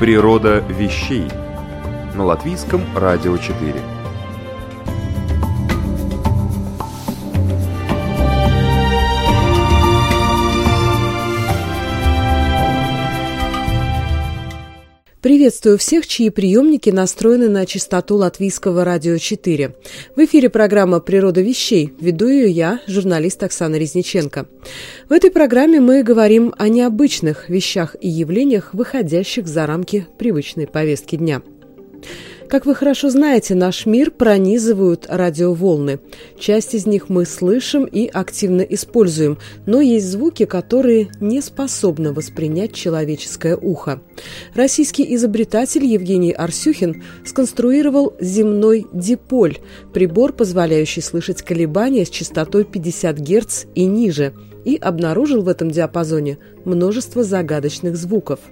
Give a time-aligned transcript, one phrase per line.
[0.00, 1.26] Природа вещей
[2.14, 3.97] на латвийском радио 4.
[15.58, 19.74] Приветствую всех, чьи приемники настроены на частоту латвийского радио 4.
[20.14, 21.92] В эфире программа «Природа вещей».
[22.00, 24.46] Веду ее я, журналист Оксана Резниченко.
[25.08, 31.16] В этой программе мы говорим о необычных вещах и явлениях, выходящих за рамки привычной повестки
[31.16, 31.42] дня.
[32.48, 36.00] Как вы хорошо знаете, наш мир пронизывают радиоволны.
[36.38, 42.72] Часть из них мы слышим и активно используем, но есть звуки, которые не способны воспринять
[42.72, 44.00] человеческое ухо.
[44.54, 49.58] Российский изобретатель Евгений Арсюхин сконструировал земной диполь–
[49.92, 54.32] прибор, позволяющий слышать колебания с частотой 50 Гц и ниже,
[54.64, 58.40] и обнаружил в этом диапазоне множество загадочных звуков–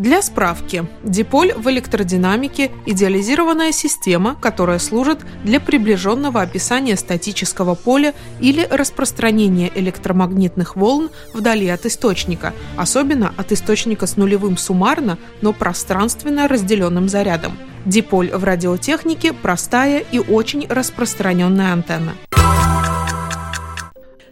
[0.00, 8.66] для справки, диполь в электродинамике– идеализированная система, которая служит для приближенного описания статического поля или
[8.70, 17.10] распространения электромагнитных волн вдали от источника, особенно от источника с нулевым суммарно, но пространственно разделенным
[17.10, 17.58] зарядом.
[17.84, 22.14] Диполь в радиотехнике– простая и очень распространенная антенна.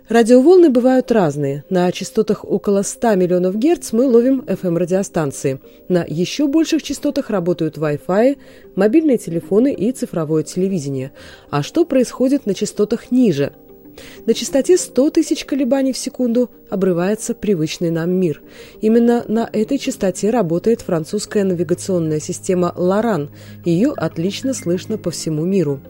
[0.09, 1.65] Радиоволны бывают разные.
[1.69, 5.61] На частотах около 100 миллионов герц мы ловим FM-радиостанции.
[5.91, 8.39] На еще больших частотах работают Wi-Fi,
[8.75, 11.13] мобильные телефоны и цифровое телевидение.
[11.51, 13.53] А что происходит на частотах ниже?
[14.25, 18.41] На частоте 100 тысяч колебаний в секунду обрывается привычный нам мир.
[18.81, 23.29] Именно на этой частоте работает французская навигационная система «Лоран».
[23.67, 25.83] Ее отлично слышно по всему миру.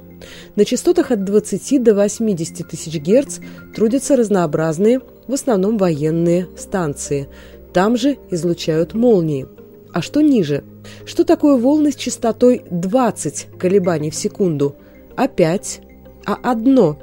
[0.57, 3.39] На частотах от 20 до 80 тысяч Герц
[3.75, 7.29] трудятся разнообразные, в основном военные, станции.
[7.73, 9.47] Там же излучают молнии.
[9.93, 10.65] А что ниже?
[11.05, 14.77] Что такое волны с частотой 20 колебаний в секунду?
[15.17, 15.81] Опять,
[16.25, 16.99] а одно.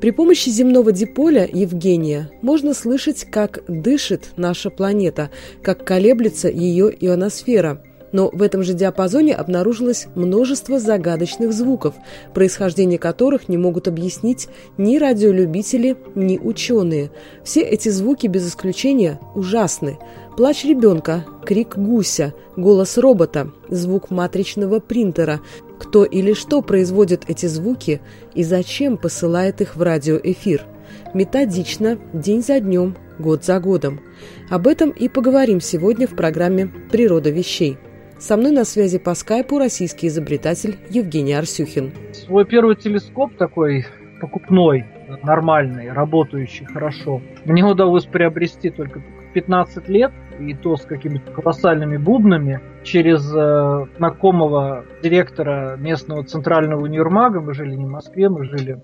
[0.00, 5.30] При помощи земного диполя Евгения можно слышать, как дышит наша планета,
[5.62, 11.94] как колеблется ее ионосфера– но в этом же диапазоне обнаружилось множество загадочных звуков,
[12.34, 14.48] происхождение которых не могут объяснить
[14.78, 17.10] ни радиолюбители, ни ученые.
[17.44, 19.98] Все эти звуки без исключения ужасны.
[20.36, 25.40] Плач ребенка, крик гуся, голос робота, звук матричного принтера.
[25.78, 28.00] Кто или что производит эти звуки
[28.34, 30.66] и зачем посылает их в радиоэфир?
[31.14, 34.00] Методично, день за днем, год за годом.
[34.48, 37.78] Об этом и поговорим сегодня в программе «Природа вещей».
[38.20, 41.90] Со мной на связи по скайпу российский изобретатель Евгений Арсюхин.
[42.12, 43.86] Свой первый телескоп такой
[44.20, 44.84] покупной,
[45.22, 51.96] нормальный, работающий хорошо, мне удалось приобрести только в 15 лет, и то с какими-то колоссальными
[51.96, 58.82] бубнами, через э, знакомого директора местного центрального универмага, мы жили не в Москве, мы жили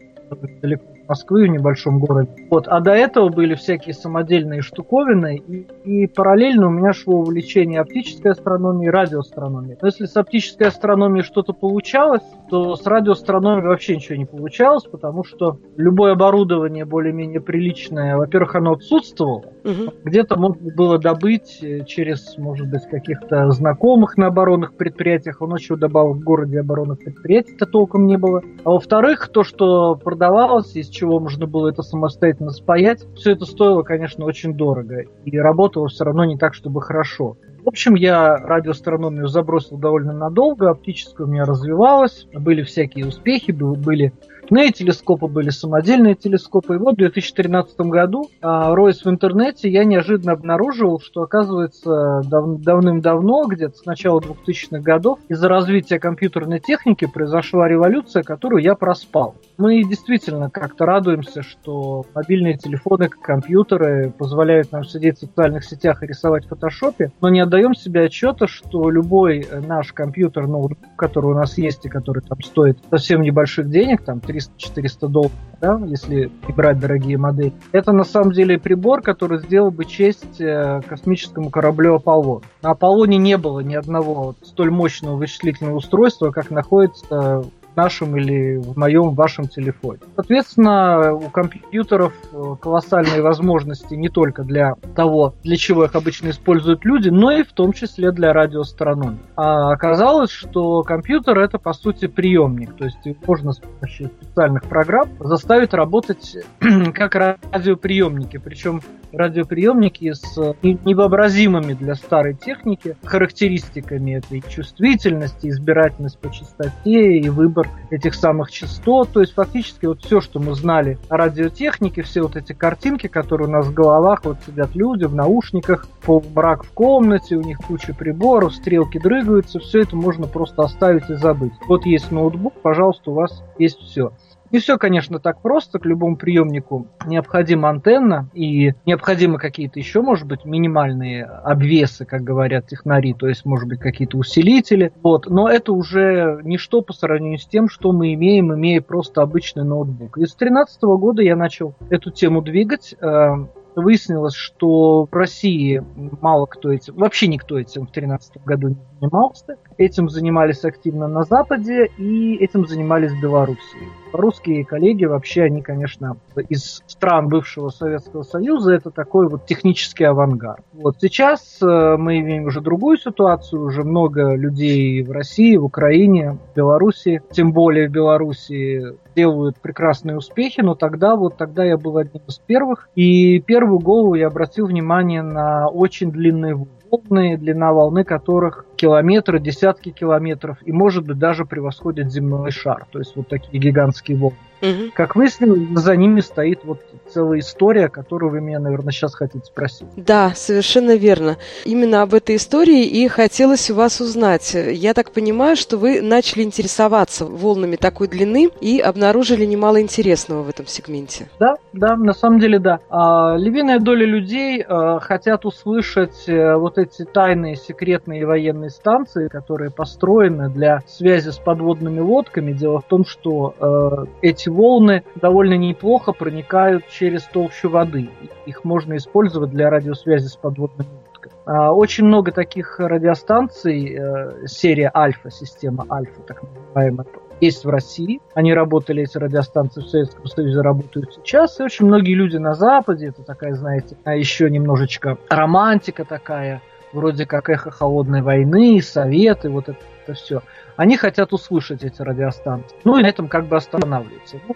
[0.63, 2.31] далеко Москвы, в небольшом городе.
[2.51, 2.69] Вот.
[2.69, 8.33] А до этого были всякие самодельные штуковины, и, и параллельно у меня шло увлечение оптической
[8.33, 9.79] астрономией и радиоастрономией.
[9.81, 15.25] Но если с оптической астрономией что-то получалось, то с радиоастрономией вообще ничего не получалось, потому
[15.25, 19.93] что любое оборудование более-менее приличное, во-первых, оно отсутствовало, угу.
[20.05, 25.77] где-то можно было добыть э, через, может быть, каких-то знакомых на оборонных предприятиях, он еще
[25.77, 28.43] добавил в городе оборонных предприятий-то толком не было.
[28.65, 33.05] А во-вторых, то, что продавалось, из чего можно было это самостоятельно спаять.
[33.15, 35.05] Все это стоило, конечно, очень дорого.
[35.25, 37.37] И работало все равно не так, чтобы хорошо.
[37.67, 44.13] В общем, я радиоастрономию забросил довольно надолго, оптическая у меня развивалась, были всякие успехи, были
[44.47, 46.77] Ручные телескопы были, самодельные телескопы.
[46.77, 52.61] И вот в 2013 году, а, роясь в интернете, я неожиданно обнаружил, что, оказывается, дав-
[52.61, 59.35] давным-давно, где-то с начала 2000-х годов, из-за развития компьютерной техники произошла революция, которую я проспал.
[59.59, 66.07] Мы действительно как-то радуемся, что мобильные телефоны, компьютеры позволяют нам сидеть в социальных сетях и
[66.07, 71.35] рисовать в фотошопе, но не отдаем себе отчета, что любой наш компьютер, ноутбук, который у
[71.35, 76.31] нас есть и который там стоит совсем небольших денег, там 3 300-400 долларов, да, если
[76.55, 77.53] брать дорогие модели.
[77.73, 82.43] Это на самом деле прибор, который сделал бы честь э, космическому кораблю Аполлон.
[82.63, 87.45] На Аполлоне не было ни одного столь мощного вычислительного устройства, как находится
[87.77, 90.01] нашем или в моем, вашем телефоне.
[90.15, 96.85] Соответственно, у компьютеров э, колоссальные возможности не только для того, для чего их обычно используют
[96.85, 99.19] люди, но и в том числе для радиоастрономии.
[99.37, 105.09] А оказалось, что компьютер это по сути приемник, то есть можно с помощью специальных программ
[105.21, 106.37] заставить работать
[106.95, 108.81] как радиоприемники, причем
[109.17, 118.15] радиоприемники с невообразимыми для старой техники характеристиками этой чувствительности, избирательность по частоте и выбор этих
[118.15, 119.11] самых частот.
[119.11, 123.49] То есть фактически вот все, что мы знали о радиотехнике, все вот эти картинки, которые
[123.49, 127.95] у нас в головах, вот сидят люди в наушниках, полумрак в комнате, у них куча
[127.95, 131.53] приборов, стрелки дрыгаются, все это можно просто оставить и забыть.
[131.67, 134.13] Вот есть ноутбук, пожалуйста, у вас есть все.
[134.51, 135.79] Не все, конечно, так просто.
[135.79, 142.69] К любому приемнику необходима антенна и необходимы какие-то еще, может быть, минимальные обвесы, как говорят
[142.69, 144.93] технари, то есть, может быть, какие-то усилители.
[145.03, 145.27] Вот.
[145.27, 150.19] Но это уже ничто по сравнению с тем, что мы имеем, имея просто обычный ноутбук.
[150.19, 152.95] И с 2013 года я начал эту тему двигать.
[153.01, 153.35] Э,
[153.77, 155.83] выяснилось, что в России
[156.21, 159.57] мало кто этим, вообще никто этим в 2013 году не занимался.
[159.79, 163.89] Этим занимались активно на Западе и этим занимались в Белоруссии.
[164.13, 166.17] Русские коллеги вообще, они, конечно,
[166.49, 170.65] из стран бывшего Советского Союза, это такой вот технический авангард.
[170.73, 176.39] Вот сейчас э, мы имеем уже другую ситуацию, уже много людей в России, в Украине,
[176.53, 181.97] в Белоруссии, тем более в Белоруссии делают прекрасные успехи, но тогда вот тогда я был
[181.97, 186.55] одним из первых, и первую голову я обратил внимание на очень длинные
[186.91, 192.87] волны, длина волны которых километры, десятки километров, и, может быть, даже превосходят земной шар.
[192.91, 194.37] То есть вот такие гигантские волны.
[194.63, 194.93] Угу.
[194.95, 199.87] Как выяснилось, за ними стоит вот целая история, которую вы меня, наверное, сейчас хотите спросить.
[199.97, 201.37] Да, совершенно верно.
[201.65, 204.55] Именно об этой истории и хотелось у вас узнать.
[204.55, 210.49] Я так понимаю, что вы начали интересоваться волнами такой длины и обнаружили немало интересного в
[210.49, 211.29] этом сегменте.
[211.39, 212.81] Да, да, на самом деле да.
[212.89, 219.71] А, львиная доля людей а, хотят услышать а, вот эти тайные, секретные военные станции, которые
[219.71, 222.53] построены для связи с подводными лодками.
[222.53, 228.11] Дело в том, что а, эти эти волны довольно неплохо проникают через толщу воды.
[228.47, 231.35] Их можно использовать для радиосвязи с подводными лодками.
[231.47, 237.07] А, очень много таких радиостанций, э, серия Альфа, система Альфа, так называемая,
[237.41, 238.21] есть в России.
[238.35, 241.59] Они работали, эти радиостанции в Советском Союзе работают сейчас.
[241.61, 246.63] И очень многие люди на Западе, это такая, знаете, а еще немножечко романтика такая,
[246.93, 250.43] вроде как эхо холодной войны, советы, вот это, это все
[250.77, 252.77] они хотят услышать эти радиостанции.
[252.85, 254.39] Ну и на этом как бы останавливаются.
[254.47, 254.55] Ну,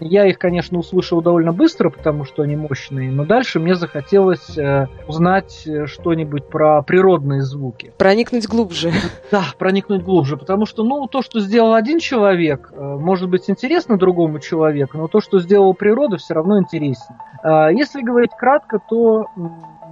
[0.00, 4.86] я их, конечно, услышал довольно быстро, потому что они мощные, но дальше мне захотелось э,
[5.08, 7.92] узнать э, что-нибудь про природные звуки.
[7.98, 8.92] Проникнуть глубже.
[9.30, 13.98] Да, проникнуть глубже, потому что, ну, то, что сделал один человек, э, может быть интересно
[13.98, 17.18] другому человеку, но то, что сделала природа, все равно интереснее.
[17.42, 19.26] Э, если говорить кратко, то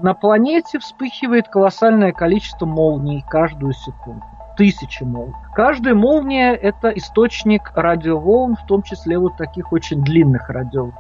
[0.01, 4.23] на планете вспыхивает колоссальное количество молний каждую секунду
[4.57, 5.35] тысячи молний.
[5.55, 10.95] Каждая молния– это источник радиоволн, в том числе вот таких очень длинных радиоволн.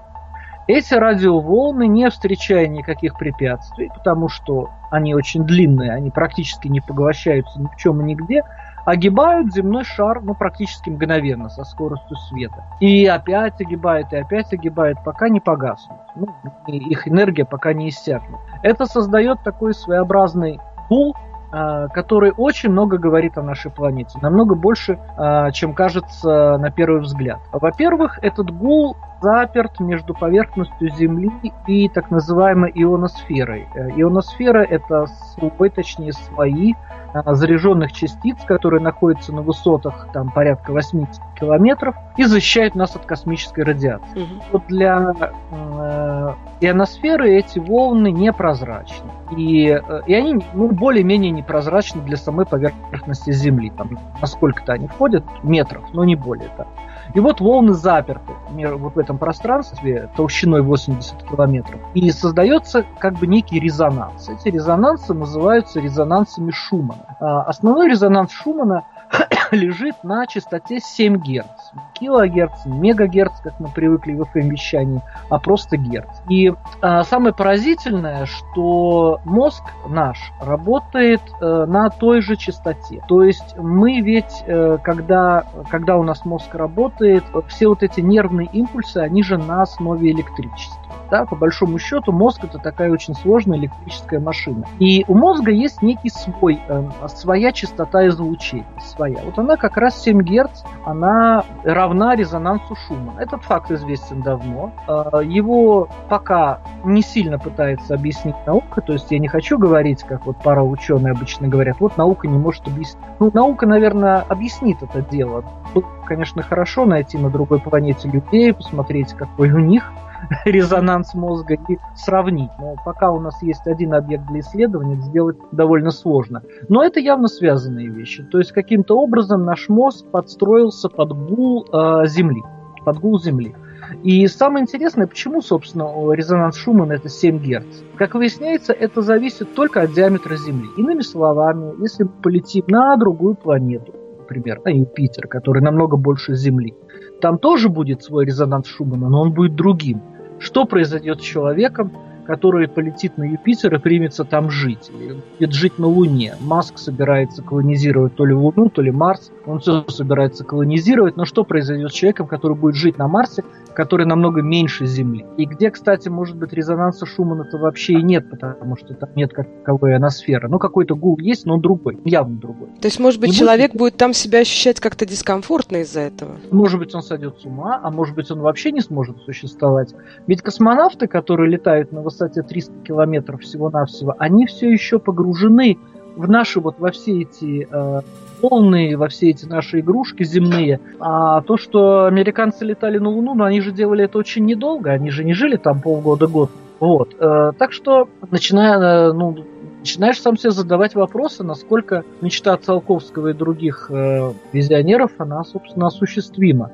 [0.68, 7.60] Эти радиоволны, не встречая никаких препятствий, потому что они очень длинные, они практически не поглощаются
[7.60, 8.44] ни в чем и нигде,
[8.84, 12.64] огибают земной шар ну, практически мгновенно, со скоростью света.
[12.80, 15.98] И опять огибают, и опять огибают, пока не погаснут.
[16.14, 16.28] Ну,
[16.68, 18.38] их энергия пока не иссякнет.
[18.62, 21.16] Это создает такой своеобразный пул
[21.52, 24.18] который очень много говорит о нашей планете.
[24.22, 27.40] Намного больше, а, чем кажется на первый взгляд.
[27.52, 31.30] Во-первых, этот гул заперт между поверхностью Земли
[31.66, 33.68] и так называемой ионосферой.
[33.74, 36.74] Э, ионосфера– это слой, точнее слои
[37.14, 43.04] а, заряженных частиц, которые находятся на высотах там, порядка 80 километров и защищают нас от
[43.04, 44.22] космической радиации.
[44.22, 44.42] Угу.
[44.52, 49.10] Вот для э, ионосферы эти волны непрозрачны.
[49.36, 53.70] И, э, и они ну, более-менее непрозрачны для самой поверхности Земли.
[53.76, 56.70] Там, насколько-то они входят, метров, но не более того.
[57.14, 61.80] И вот волны заперты вот в этом пространстве толщиной 80 километров.
[61.94, 64.28] И создается как бы некий резонанс.
[64.28, 67.16] Эти резонансы называются резонансами Шумана.
[67.20, 68.84] А основной резонанс Шумана
[69.52, 71.46] лежит на частоте 7 Гц.
[71.94, 76.08] Килогерц, мегагерц, как мы привыкли в FM-вещании, а просто герц.
[76.28, 83.02] И а, самое поразительное, что мозг наш работает а, на той же частоте.
[83.08, 88.48] То есть мы ведь, а, когда, когда у нас мозг работает, все вот эти нервные
[88.52, 90.81] импульсы, они же на основе электричества.
[91.12, 94.64] Да, по большому счету мозг это такая очень сложная электрическая машина.
[94.78, 99.18] И у мозга есть некий свой, э, своя частота излучения, своя.
[99.22, 103.12] Вот она как раз 7 Гц, она равна резонансу шума.
[103.20, 104.72] Этот факт известен давно.
[104.88, 110.24] Э, его пока не сильно пытается объяснить наука, то есть я не хочу говорить, как
[110.24, 113.04] вот пара ученые обычно говорят, вот наука не может объяснить.
[113.20, 115.44] Ну, наука, наверное, объяснит это дело.
[115.74, 119.92] Было, конечно, хорошо найти на другой планете людей, посмотреть, какой у них
[120.44, 122.50] резонанс мозга и сравнить.
[122.58, 126.42] Но пока у нас есть один объект для исследования, это сделать довольно сложно.
[126.68, 128.22] Но это явно связанные вещи.
[128.24, 132.42] То есть каким-то образом наш мозг подстроился под гул э, Земли.
[132.84, 133.54] Под гул Земли.
[134.02, 137.82] И самое интересное, почему, собственно, резонанс Шумана это 7 Гц.
[137.96, 140.68] Как выясняется, это зависит только от диаметра Земли.
[140.76, 146.74] Иными словами, если полетим на другую планету, например, на Юпитер, который намного больше Земли,
[147.20, 150.00] там тоже будет свой резонанс Шумана, но он будет другим.
[150.42, 151.92] Что произойдет с человеком,
[152.26, 154.90] который полетит на Юпитер и примется там жить.
[154.98, 156.34] Или будет жить на Луне.
[156.40, 159.30] Маск собирается колонизировать то ли Луну, то ли Марс.
[159.46, 161.16] Он все собирается колонизировать.
[161.16, 165.26] Но что произойдет с человеком, который будет жить на Марсе, который намного меньше Земли?
[165.36, 169.48] И где, кстати, может быть, резонанса Шумана-то вообще и нет, потому что там нет как
[169.48, 170.48] таковой аносферы.
[170.48, 172.68] Ну, какой-то гул есть, но он другой, явно другой.
[172.80, 173.78] То есть, может быть, не человек будет...
[173.78, 176.36] будет там себя ощущать как-то дискомфортно из-за этого?
[176.50, 179.94] Может быть, он сойдет с ума, а может быть, он вообще не сможет существовать.
[180.26, 185.78] Ведь космонавты, которые летают на высоте 300 километров всего-навсего, они все еще погружены
[186.16, 188.00] в наши вот во все эти э,
[188.42, 190.80] волны, во все эти наши игрушки земные.
[191.00, 195.10] А то, что американцы летали на Луну, ну они же делали это очень недолго, они
[195.10, 196.50] же не жили там полгода-год.
[196.80, 197.14] Вот.
[197.18, 198.78] Э, так что, начиная,
[199.08, 199.36] э, ну,
[199.80, 206.70] начинаешь сам себе задавать вопросы, насколько мечта Циолковского и других э, визионеров, она, собственно, осуществима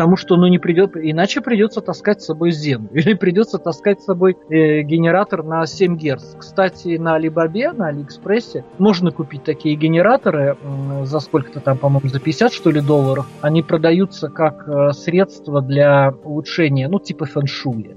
[0.00, 4.06] потому что ну не придет, иначе придется таскать с собой Зен, или придется таскать с
[4.06, 6.36] собой э, генератор на 7 Гц.
[6.38, 12.18] Кстати, на Алибабе, на Алиэкспрессе можно купить такие генераторы э, за сколько-то там, по-моему, за
[12.18, 13.26] 50 что ли долларов.
[13.42, 17.96] Они продаются как э, средство для улучшения, ну типа фэншуя.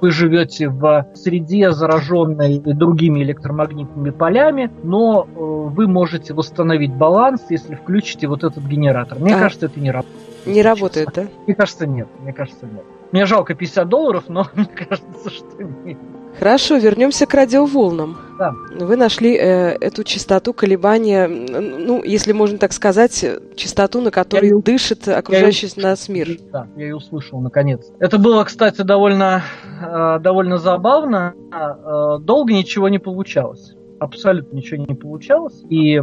[0.00, 7.74] Вы живете в среде зараженной другими электромагнитными полями, но э, вы можете восстановить баланс, если
[7.74, 9.18] включите вот этот генератор.
[9.18, 9.40] Мне а.
[9.40, 10.31] кажется, это не работает.
[10.46, 11.26] Не работает, да?
[11.46, 12.08] Мне кажется, нет.
[12.20, 12.84] Мне кажется, нет.
[13.12, 15.98] Мне жалко 50 долларов, но мне кажется, что нет.
[16.38, 18.16] Хорошо, вернемся к радиоволнам.
[18.38, 18.52] Да.
[18.80, 24.56] Вы нашли э, эту частоту колебания, ну, если можно так сказать, частоту, на которой я
[24.56, 26.38] дышит окружающий я нас мир.
[26.50, 27.92] Да, я ее услышал, наконец.
[28.00, 29.42] Это было, кстати, довольно,
[29.82, 31.34] э, довольно забавно.
[31.52, 35.62] Э, долго ничего не получалось абсолютно ничего не получалось.
[35.68, 36.02] И э,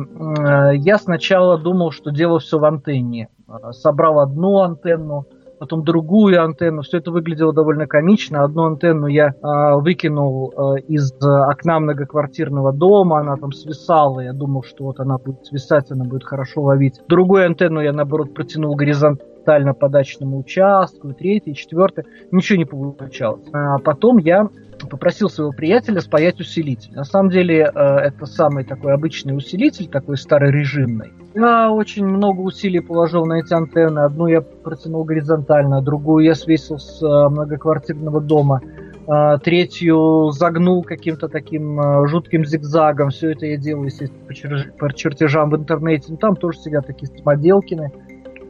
[0.76, 3.30] я сначала думал, что дело все в антенне.
[3.48, 5.26] Э, собрал одну антенну,
[5.60, 6.82] потом другую антенну.
[6.82, 8.44] Все это выглядело довольно комично.
[8.44, 14.22] Одну антенну я э, выкинул э, из окна многоквартирного дома, она там свисала.
[14.22, 17.02] Я думал, что вот она будет свисать, она будет хорошо ловить.
[17.08, 19.30] Другую антенну я, наоборот, протянул горизонтально
[19.74, 22.06] по дачному участку, третий, четвертый.
[22.32, 23.46] Ничего не получалось.
[23.54, 24.50] А потом я
[24.88, 26.94] попросил своего приятеля спаять усилитель.
[26.94, 31.12] На самом деле э, это самый такой обычный усилитель, такой старый режимный.
[31.36, 34.00] Я очень много усилий положил на эти антенны.
[34.00, 38.62] Одну я протянул горизонтально, другую я свесил с э, многоквартирного дома,
[39.08, 43.10] э, третью загнул каким-то таким жутким зигзагом.
[43.10, 46.06] Все это я делаю, естественно, по чертежам в интернете.
[46.10, 47.92] Ну, там тоже сидят такие самоделкины.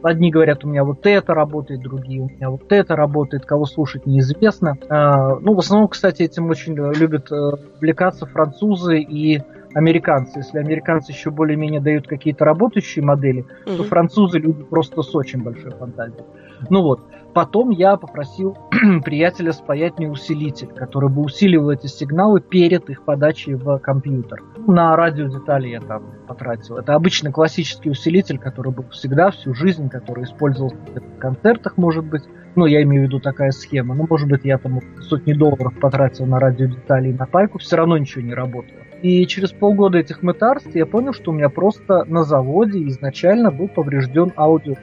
[0.02, 4.06] Одни говорят, у меня вот это работает, другие, у меня вот это работает, кого слушать
[4.06, 4.76] неизвестно.
[4.88, 9.42] А, ну, в основном, кстати, этим очень любят э, увлекаться французы и
[9.74, 10.38] американцы.
[10.38, 13.76] Если американцы еще более-менее дают какие-то работающие модели, mm-hmm.
[13.76, 16.24] то французы люди просто с очень большой фантазией.
[16.68, 17.00] Ну вот.
[17.32, 18.56] Потом я попросил
[19.04, 24.42] приятеля спаять усилитель, который бы усиливал эти сигналы перед их подачей в компьютер.
[24.66, 26.78] На радио детали я там потратил.
[26.78, 32.22] Это обычный классический усилитель, который был всегда, всю жизнь, который использовался в концертах, может быть.
[32.56, 33.94] Ну, я имею в виду такая схема.
[33.94, 37.76] Ну, может быть, я там сотни долларов потратил на радио детали и на пайку, все
[37.76, 38.80] равно ничего не работало.
[39.02, 43.68] И через полгода этих мытарств я понял, что у меня просто на заводе изначально был
[43.68, 44.74] поврежден аудио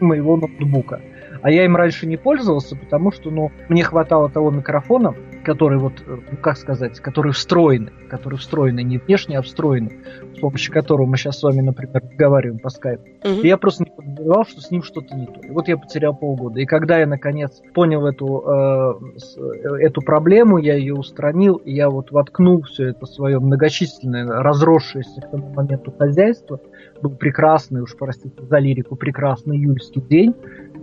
[0.00, 1.00] моего ноутбука.
[1.42, 5.94] А я им раньше не пользовался, потому что, ну, мне хватало того микрофона, который вот,
[6.06, 9.98] э, ну, как сказать, который встроенный, который встроенный, не внешне, а встроенный,
[10.36, 13.02] с помощью которого мы сейчас с вами, например, разговариваем по скайпу.
[13.24, 13.40] Угу.
[13.42, 15.40] И я просто не подозревал, что с ним что-то не то.
[15.40, 16.60] И вот я потерял полгода.
[16.60, 22.12] И когда я, наконец, понял эту, э, эту проблему, я ее устранил, и я вот
[22.12, 26.60] воткнул все это свое многочисленное, разросшееся к тому моменту хозяйство,
[27.00, 30.34] был прекрасный, уж простите за лирику, прекрасный июльский день.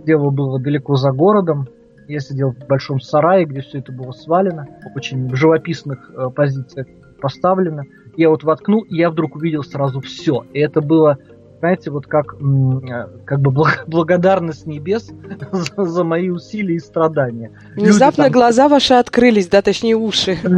[0.04, 1.68] Дело было далеко за городом,
[2.10, 4.66] я сидел в большом сарае, где все это было свалено,
[4.96, 6.88] очень в живописных э, позициях
[7.20, 7.84] поставлено.
[8.16, 10.44] Я вот воткнул, и я вдруг увидел сразу все.
[10.52, 11.18] И это было,
[11.60, 13.52] знаете, вот как, э, как бы
[13.86, 15.12] благодарность небес
[15.52, 17.52] за, за мои усилия и страдания.
[17.76, 18.32] Внезапно там...
[18.32, 20.36] глаза ваши открылись, да, точнее уши.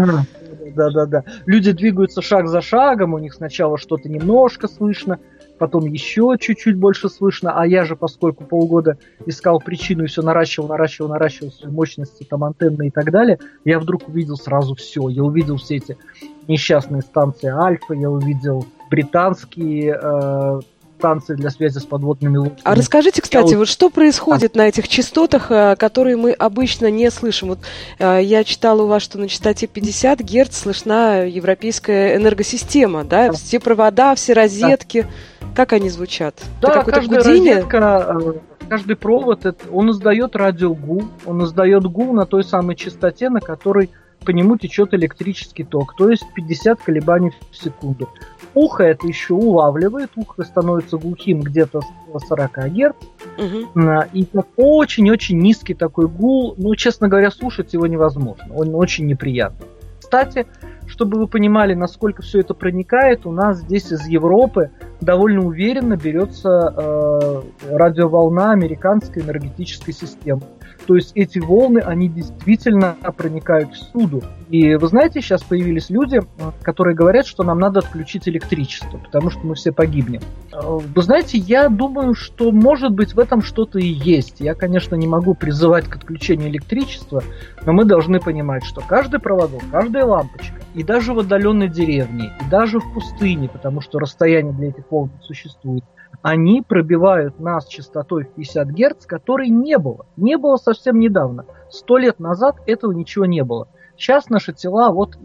[0.75, 1.25] Да, да, да.
[1.45, 5.19] Люди двигаются шаг за шагом, у них сначала что-то немножко слышно,
[5.59, 10.69] потом еще чуть-чуть больше слышно, а я же, поскольку полгода искал причину и все наращивал,
[10.69, 15.09] наращивал, наращивал свои мощности, там, антенны и так далее, я вдруг увидел сразу все.
[15.09, 15.97] Я увидел все эти
[16.49, 20.61] несчастные станции Альфа, я увидел британские э,
[21.03, 22.61] станции для связи с подводными лодками.
[22.63, 23.59] А расскажите, кстати, я...
[23.59, 24.59] вот что происходит а...
[24.59, 27.49] на этих частотах, э, которые мы обычно не слышим?
[27.49, 27.59] Вот
[27.99, 33.33] э, я читала у вас, что на частоте 50 Гц слышна европейская энергосистема, да?
[33.33, 35.09] Все провода, все розетки.
[35.41, 35.47] Да.
[35.57, 36.41] Как они звучат?
[36.61, 37.55] Да, это каждая гудение?
[37.55, 38.33] розетка, э,
[38.69, 43.91] каждый провод, он издает радиогул, он издает гул на той самой частоте, на которой
[44.23, 48.09] по нему течет электрический ток, то есть 50 колебаний в секунду.
[48.55, 52.95] Ухо это еще улавливает, ухо становится глухим где-то с 40 Гц,
[53.39, 53.91] угу.
[54.13, 54.27] и
[54.57, 59.67] очень-очень низкий такой гул, ну, честно говоря, слушать его невозможно, он очень неприятный.
[59.99, 60.47] Кстати,
[60.87, 66.75] чтобы вы понимали, насколько все это проникает, у нас здесь из Европы довольно уверенно берется
[66.77, 70.43] э, радиоволна американской энергетической системы.
[70.87, 74.23] То есть эти волны, они действительно проникают всюду.
[74.49, 76.21] И вы знаете, сейчас появились люди,
[76.63, 80.21] которые говорят, что нам надо отключить электричество, потому что мы все погибнем.
[80.53, 84.41] Вы знаете, я думаю, что может быть в этом что-то и есть.
[84.41, 87.23] Я, конечно, не могу призывать к отключению электричества,
[87.65, 92.51] но мы должны понимать, что каждый проводок, каждая лампочка, и даже в отдаленной деревне, и
[92.51, 95.85] даже в пустыне, потому что расстояние для этих волн существует,
[96.21, 100.07] они пробивают нас частотой в 50 Гц, которой не было.
[100.17, 101.47] Не было совсем недавно.
[101.71, 103.69] Сто лет назад этого ничего не было.
[103.97, 105.17] Сейчас наши тела, вот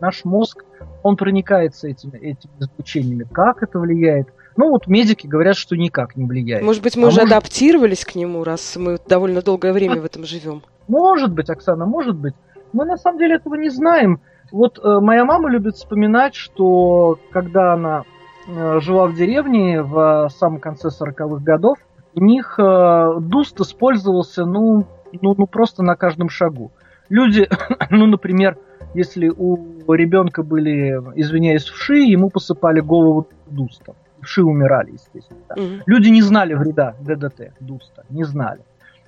[0.00, 0.64] наш мозг,
[1.02, 3.26] он проникается этими, этими излучениями.
[3.30, 4.28] Как это влияет?
[4.56, 6.62] Ну вот медики говорят, что никак не влияет.
[6.62, 7.36] Может быть, мы а уже может...
[7.36, 10.62] адаптировались к нему, раз мы довольно долгое время в этом живем?
[10.88, 12.34] Может быть, Оксана, может быть.
[12.72, 14.20] Мы на самом деле этого не знаем.
[14.52, 18.04] Вот э, моя мама любит вспоминать, что когда она
[18.46, 21.78] жила в деревне в самом конце 40-х годов,
[22.14, 24.86] у них э, дуст использовался, ну,
[25.20, 26.70] ну, ну, просто на каждом шагу.
[27.08, 27.48] Люди,
[27.90, 28.56] ну, например,
[28.94, 33.96] если у ребенка были, извиняюсь, вши, ему посыпали голову дустом.
[34.20, 35.40] Вши умирали, естественно.
[35.56, 35.82] Mm-hmm.
[35.86, 38.60] Люди не знали вреда ДДТ, дуста, не знали.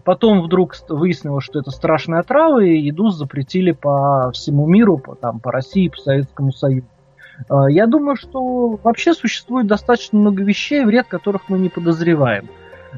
[0.04, 5.40] Потом вдруг выяснилось, что это страшная отрава, и дуст запретили по всему миру, по, там,
[5.40, 6.86] по России, по Советскому Союзу.
[7.48, 12.48] А, я думаю, что вообще существует достаточно много вещей, вред которых мы не подозреваем.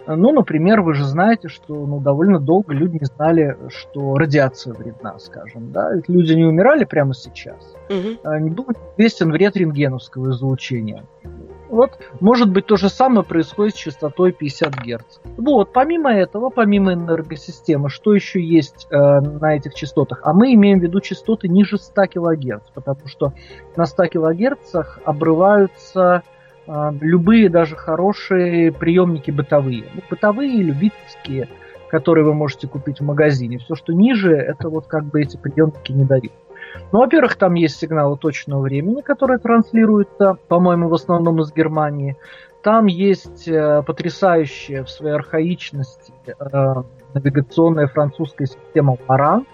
[0.06, 5.18] Ну, например, вы же знаете, что ну, довольно долго люди не знали, что радиация вредна,
[5.18, 5.72] скажем.
[5.72, 5.92] Да?
[5.92, 7.74] Ведь люди не умирали прямо сейчас.
[7.90, 8.38] Угу.
[8.38, 11.04] Не был известен вред рентгеновского излучения.
[11.68, 15.20] Вот, может быть, то же самое происходит с частотой 50 Гц.
[15.36, 20.20] Вот, помимо этого, помимо энергосистемы, что еще есть э, на этих частотах?
[20.24, 23.32] А мы имеем в виду частоты ниже 100 кГц, потому что
[23.76, 26.22] на 100 кГц обрываются
[26.66, 29.84] э, любые даже хорошие приемники бытовые.
[29.94, 31.48] Ну, бытовые, любительские,
[31.90, 33.58] которые вы можете купить в магазине.
[33.58, 36.32] Все, что ниже, это вот как бы эти приемники не дают.
[36.92, 42.16] Ну, во-первых, там есть сигналы точного времени, которые транслируются, по-моему, в основном из Германии.
[42.62, 46.74] Там есть э, потрясающая в своей архаичности э,
[47.14, 49.46] навигационная французская система Варан.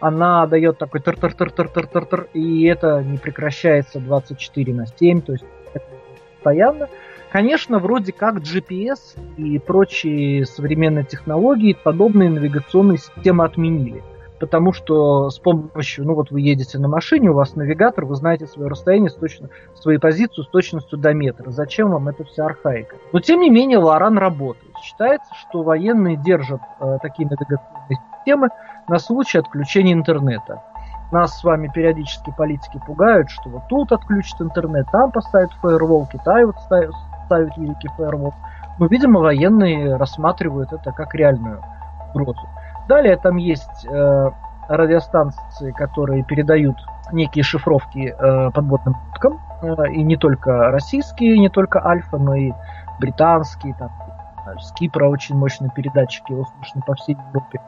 [0.00, 5.44] Она дает такой тыр-тыр-тыр-тыр-тыр-тыр, и это не прекращается 24 на 7, то есть
[5.74, 5.84] это
[6.34, 6.88] постоянно.
[7.30, 14.02] Конечно, вроде как GPS и прочие современные технологии подобные навигационные системы отменили
[14.40, 18.46] потому что с помощью, ну вот вы едете на машине, у вас навигатор, вы знаете
[18.46, 21.50] свое расстояние, с точно, свою позицию с точностью до метра.
[21.50, 22.96] Зачем вам эта вся архаика?
[23.12, 24.74] Но тем не менее Лоран работает.
[24.82, 28.48] Считается, что военные держат э, такие навигационные системы
[28.88, 30.62] на случай отключения интернета.
[31.12, 36.44] Нас с вами периодически политики пугают, что вот тут отключат интернет, там поставят фаервол, Китай
[36.44, 36.92] вот ставит,
[37.26, 38.32] ставит великий фаервол.
[38.78, 41.62] Но, видимо, военные рассматривают это как реальную
[42.14, 42.48] угрозу.
[42.90, 44.30] Далее там есть э,
[44.68, 46.76] радиостанции, которые передают
[47.12, 52.52] некие шифровки э, подводным лодкам, э, и не только российские, не только Альфа, но и
[52.98, 53.92] британские, там,
[54.58, 57.60] с Кипра очень мощные передатчики, его слышно по всей Европе,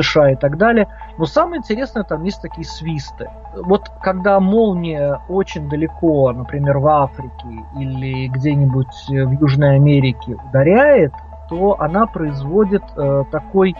[0.00, 0.88] США и так далее.
[1.16, 3.30] Но самое интересное, там есть такие свисты.
[3.54, 11.12] Вот когда молния очень далеко, например, в Африке или где-нибудь в Южной Америке ударяет,
[11.48, 13.76] то она производит э, такой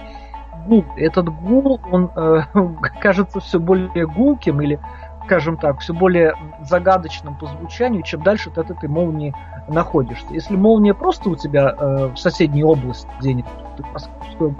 [0.66, 0.84] гул.
[0.96, 2.42] Этот гул, он э,
[3.00, 4.80] кажется все более гулким или
[5.26, 9.34] скажем так, все более загадочным по звучанию, чем дальше ты от этой молнии
[9.66, 10.26] находишься.
[10.30, 14.54] Если молния просто у тебя э, в соседней области где-нибудь, ты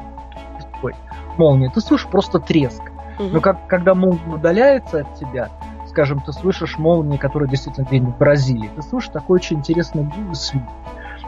[1.37, 2.83] молния, ты слышишь просто треск.
[3.19, 3.29] Угу.
[3.29, 5.51] Но как, когда молния удаляется от тебя,
[5.89, 10.33] скажем, ты слышишь молнии, которые действительно где-нибудь в Бразилии, ты слышишь такой очень интересный гул
[10.33, 10.67] и свист.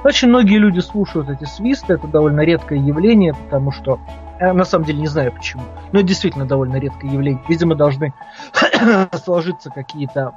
[0.04, 3.98] Очень многие люди слушают эти свисты, это довольно редкое явление, потому что
[4.40, 7.42] я на самом деле не знаю почему, но это действительно довольно редкое явление.
[7.48, 8.12] Видимо, должны
[9.24, 10.34] сложиться какие-то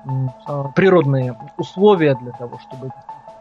[0.48, 2.92] э, природные условия для того, чтобы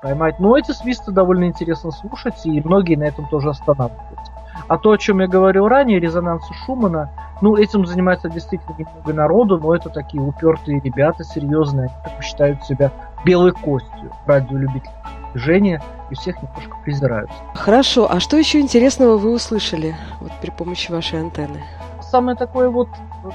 [0.03, 0.39] поймать.
[0.39, 4.33] Но эти свисты довольно интересно слушать, и многие на этом тоже останавливаются.
[4.69, 9.59] А то, о чем я говорил ранее, резонансы Шумана, ну, этим занимается действительно немного народу,
[9.59, 12.93] но это такие упертые ребята, серьезные, они считают себя
[13.25, 14.93] белой костью радиолюбителей
[15.33, 17.31] движения и всех немножко презирают.
[17.55, 21.63] Хорошо, а что еще интересного вы услышали вот при помощи вашей антенны?
[22.11, 22.89] Самое такое вот,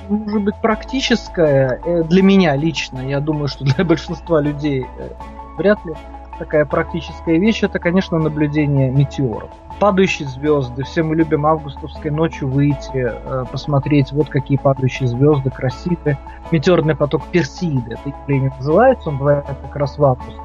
[0.09, 5.09] может быть, практическое э, для меня лично, я думаю, что для большинства людей э,
[5.57, 5.93] вряд ли
[6.37, 9.49] такая практическая вещь, это, конечно, наблюдение метеоров.
[9.79, 16.17] Падающие звезды, все мы любим августовской ночью выйти, э, посмотреть, вот какие падающие звезды, красивые.
[16.51, 20.44] Метеорный поток Персииды, это явление называется, он бывает как раз в августе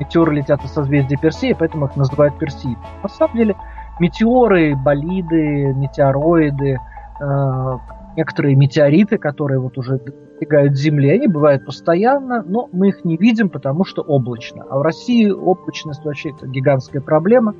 [0.00, 2.84] метеоры летят из созвездия Персея, поэтому их называют Персеидами.
[3.02, 3.56] На самом деле
[4.00, 6.78] метеоры, болиды, метеороиды,
[7.20, 7.78] э,
[8.16, 13.48] некоторые метеориты, которые вот уже достигают Земли, они бывают постоянно, но мы их не видим,
[13.48, 14.64] потому что облачно.
[14.68, 17.54] А в России облачность вообще это гигантская проблема.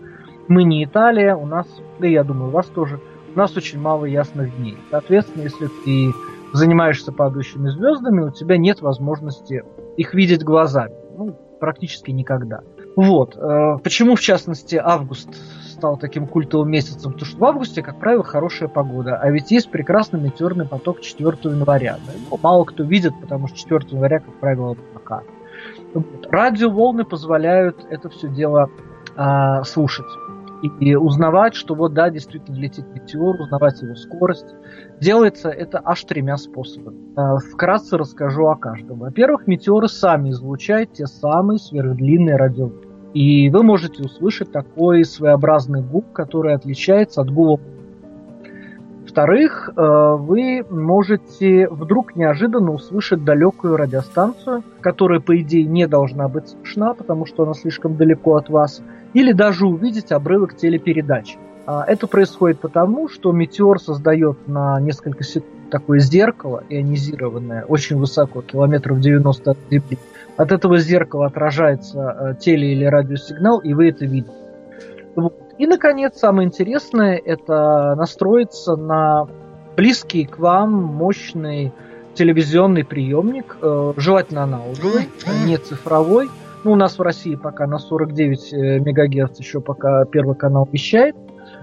[0.49, 1.67] Мы не Италия, у нас,
[1.99, 3.01] да я думаю, у вас тоже,
[3.35, 4.77] у нас очень мало ясных дней.
[4.91, 6.13] Соответственно, если ты
[6.53, 9.65] занимаешься падающими звездами, у тебя нет возможности
[9.97, 10.95] их видеть глазами.
[11.17, 12.61] Ну, практически никогда.
[12.95, 13.39] Вот.
[13.39, 15.31] Э, почему, в частности, август
[15.63, 17.13] стал таким культовым месяцем?
[17.13, 19.17] Потому что в августе, как правило, хорошая погода.
[19.17, 21.97] А ведь есть прекрасный метеорный поток 4 января.
[22.31, 24.77] Ну, мало кто видит, потому что 4 января, как правило.
[25.95, 26.27] Вот.
[26.31, 28.69] Радиоволны позволяют это все дело
[29.17, 30.07] а, слушать
[30.69, 34.55] и узнавать, что вот да, действительно летит метеор, узнавать его скорость.
[35.01, 36.99] Делается это аж тремя способами.
[37.17, 39.01] Э, вкратце расскажу о каждом.
[39.01, 42.95] Во-первых, метеоры сами излучают те самые сверхдлинные радиоволны.
[43.15, 47.61] И вы можете услышать такой своеобразный гул, который отличается от гула.
[49.17, 56.49] Во-вторых, э, вы можете вдруг неожиданно услышать далекую радиостанцию, которая, по идее, не должна быть
[56.49, 58.83] слышна, потому что она слишком далеко от вас–
[59.15, 61.39] или даже увидеть обрывок телепередачи.
[61.67, 68.43] А, это происходит потому, что метеор создает на несколько секунд такое зеркало ионизированное, очень высоко,
[68.43, 69.99] километров 90 от Земли.
[70.37, 74.33] От этого зеркала отражается э, теле- или радиосигнал, и вы это видите.
[75.59, 79.27] И, наконец, самое интересное– это настроиться на
[79.77, 81.73] близкий к вам мощный
[82.15, 85.09] телевизионный приемник, э, желательно аналоговый,
[85.45, 86.29] не цифровой–
[86.65, 91.15] ну, у нас в России пока на 49 э, мегагерц еще пока первый канал вещает.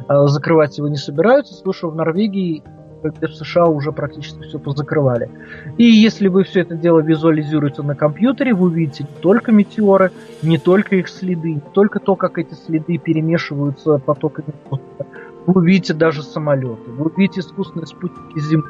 [0.08, 1.56] А закрывать его не собираются.
[1.56, 2.63] Слушаю, в Норвегии
[3.10, 5.30] где в США уже практически все позакрывали.
[5.78, 10.12] И если вы все это дело визуализируете на компьютере, вы увидите не только метеоры,
[10.42, 15.06] не только их следы, не только то, как эти следы перемешиваются потоками воздуха.
[15.46, 18.64] Вы увидите даже самолеты, вы увидите искусственные спутники Земли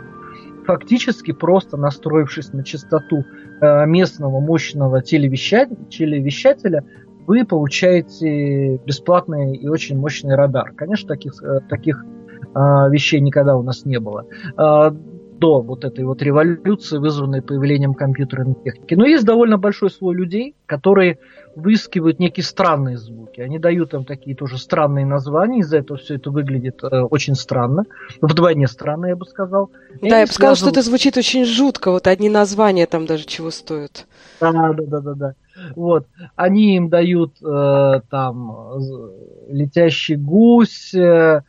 [0.65, 3.25] фактически просто настроившись на частоту
[3.61, 6.83] э, местного мощного телевещателя,
[7.27, 10.71] вы получаете бесплатный и очень мощный радар.
[10.75, 12.03] Конечно, таких, э, таких
[12.53, 14.25] вещей никогда у нас не было
[15.41, 18.93] до вот этой вот революции, вызванной появлением компьютерной техники.
[18.93, 21.17] Но есть довольно большой слой людей, которые
[21.55, 23.41] выискивают некие странные звуки.
[23.41, 27.85] Они дают им такие тоже странные названия, из-за этого все это выглядит э, очень странно.
[28.21, 29.71] Вдвойне странно, я бы сказал.
[29.99, 31.89] И да, я бы сказал, что это звучит очень жутко.
[31.89, 34.05] Вот одни названия там даже чего стоят.
[34.39, 35.33] Да, да, да, да, да.
[35.75, 36.05] Вот.
[36.35, 38.77] Они им дают э, там
[39.49, 41.41] летящий гусь, э,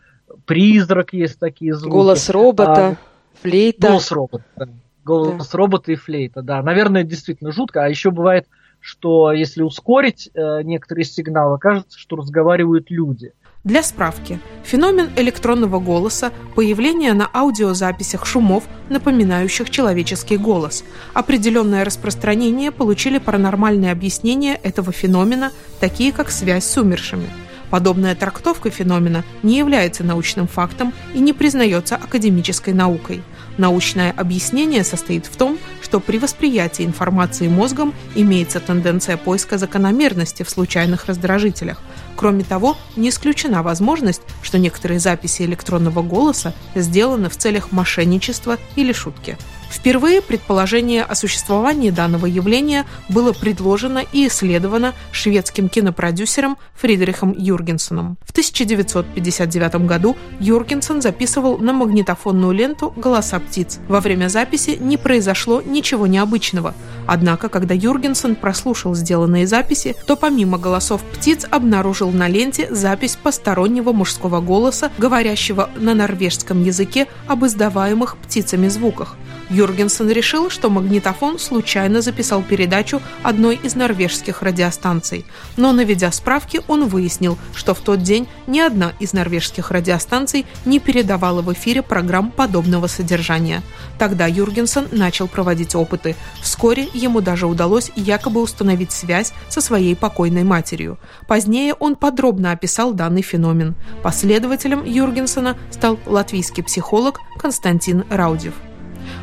[0.45, 1.93] призрак есть такие звуки.
[1.93, 2.89] Голос робота.
[2.89, 2.97] А,
[3.43, 3.89] Флейта.
[3.89, 4.45] Голос робота.
[4.57, 4.69] Да.
[5.05, 5.59] Голос да.
[5.59, 6.63] робота и флейта, да.
[6.63, 7.85] Наверное, действительно жутко.
[7.85, 8.47] А еще бывает,
[8.81, 13.33] что если ускорить э, некоторые сигналы, кажется, что разговаривают люди.
[13.65, 20.83] Для справки, феномен электронного голоса– появление на аудиозаписях шумов, напоминающих человеческий голос.
[21.15, 27.29] Определенное распространение получили паранормальные объяснения этого феномена, такие как связь с умершими.
[27.73, 33.23] Подобная трактовка феномена не является научным фактом и не признается академической наукой.
[33.57, 40.51] Научное объяснение состоит в том, что при восприятии информации мозгом имеется тенденция поиска закономерности в
[40.51, 41.81] случайных раздражителях.
[42.15, 48.93] Кроме того, не исключена возможность, что некоторые записи электронного голоса сделаны в целях мошенничества или
[48.93, 49.39] шутки.
[49.73, 58.19] Впервые предположение о существовании данного явления было предложено и исследовано шведским кинопродюсером Фридрихом Юргенсоном.
[58.23, 63.81] В 1959 году Юргенсон записывал на магнитофонную ленту голоса птиц.
[63.89, 66.75] Во время записи не произошло ничего необычного.
[67.07, 73.93] Однако, когда Юргенсон прослушал сделанные записи, то помимо голосов птиц обнаружил на ленте запись постороннего
[73.93, 79.17] мужского голоса, говорящего на норвежском языке об издаваемых птицами звуках.
[79.53, 85.27] Юргенсен решил, что магнитофон случайно записал передачу одной из норвежских радиостанций.
[85.57, 90.81] Но, наведя справки, он выяснил, что в тот день ни одна из норвежских радиостанций не
[90.81, 93.63] передавала в эфире программ подобного содержания.
[93.99, 96.17] Тогда Юргенсен начал проводить опыты.
[96.41, 100.99] Вскоре ему даже удалось якобы установить связь со своей покойной матерью.
[101.29, 103.75] Позднее он подробно описал данный феномен.
[104.03, 108.55] Последователем Юргенсена стал латвийский психолог Константин Раудев.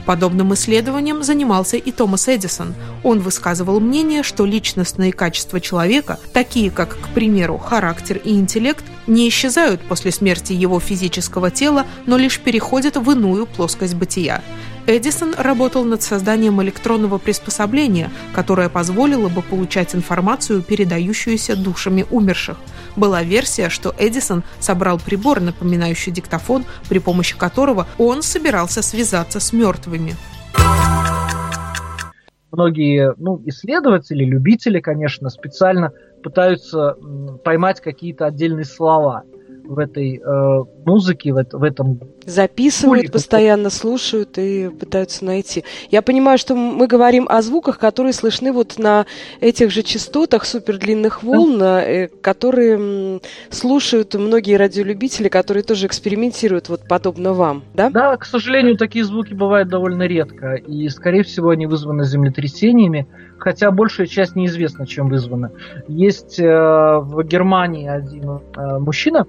[0.10, 2.74] Подобным исследованием занимался и Томас Эдисон.
[3.04, 9.28] Он высказывал мнение, что личностные качества человека, такие как, к примеру, характер и интеллект, не
[9.28, 14.42] исчезают после смерти его физического тела, но лишь переходят в иную плоскость бытия.
[14.88, 22.58] Эдисон работал над созданием электронного приспособления, которое позволило бы получать информацию, передающуюся душами умерших.
[22.96, 29.54] Была версия, что Эдисон собрал прибор, напоминающий диктофон, при помощи которого он собирался связаться с
[29.54, 30.16] мертвыми.
[32.52, 35.92] Многие ну, исследователи, любители, конечно, специально
[36.24, 36.98] пытаются
[37.44, 39.24] поймать какие-то отдельные слова–
[39.70, 42.00] в этой э, музыке, в, в этом...
[42.26, 43.14] Записывают, Кулику.
[43.14, 45.64] постоянно слушают и пытаются найти.
[45.92, 49.06] Я понимаю, что мы говорим о звуках, которые слышны вот на
[49.42, 51.84] этих же частотах супердлинных волн, да.
[51.84, 57.92] Э, которые слушают многие радиолюбители, которые тоже экспериментируют вот подобно вам, да?
[57.92, 63.70] Да, к сожалению, такие звуки бывают довольно редко, и, скорее всего, они вызваны землетрясениями, хотя
[63.70, 65.52] большая часть неизвестна, чем вызвана.
[65.88, 69.28] Есть э, в Германии один э, мужчина,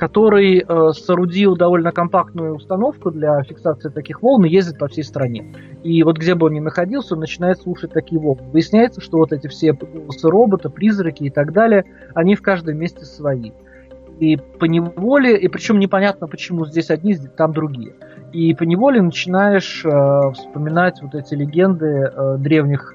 [0.00, 5.54] который э, соорудил довольно компактную установку для фиксации таких волн и ездит по всей стране.
[5.82, 8.40] И вот где бы он ни находился, он начинает слушать такие волны.
[8.50, 11.84] Выясняется, что вот эти все голосы робота, призраки и так далее,
[12.14, 13.52] они в каждом месте свои.
[14.20, 17.92] И по неволе, и причем непонятно, почему здесь одни, там другие.
[18.32, 22.94] И по неволе начинаешь э, вспоминать вот эти легенды э, древних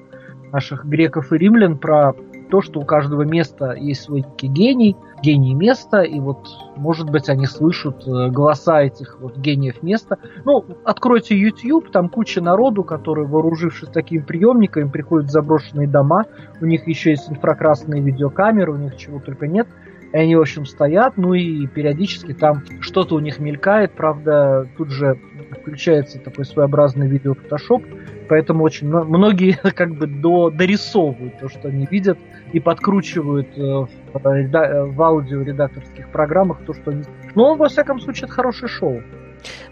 [0.52, 2.14] наших греков и римлян про
[2.50, 7.46] то, что у каждого места есть свой гений, гений места, и вот, может быть, они
[7.46, 10.18] слышат э, голоса этих вот гениев места.
[10.44, 16.26] Ну, откройте YouTube, там куча народу, которые, вооружившись такими приемниками, приходят в заброшенные дома,
[16.60, 19.66] у них еще есть инфракрасные видеокамеры, у них чего только нет,
[20.12, 24.90] и они, в общем, стоят, ну и периодически там что-то у них мелькает, правда, тут
[24.90, 25.18] же
[25.60, 27.82] включается такой своеобразный видеофотошоп,
[28.28, 32.18] поэтому очень многие как бы до, дорисовывают то, что они видят,
[32.52, 37.02] и подкручивают э, в, э, в аудиоредакторских программах то, что они...
[37.34, 39.02] Но, во всяком случае, это хорошее шоу.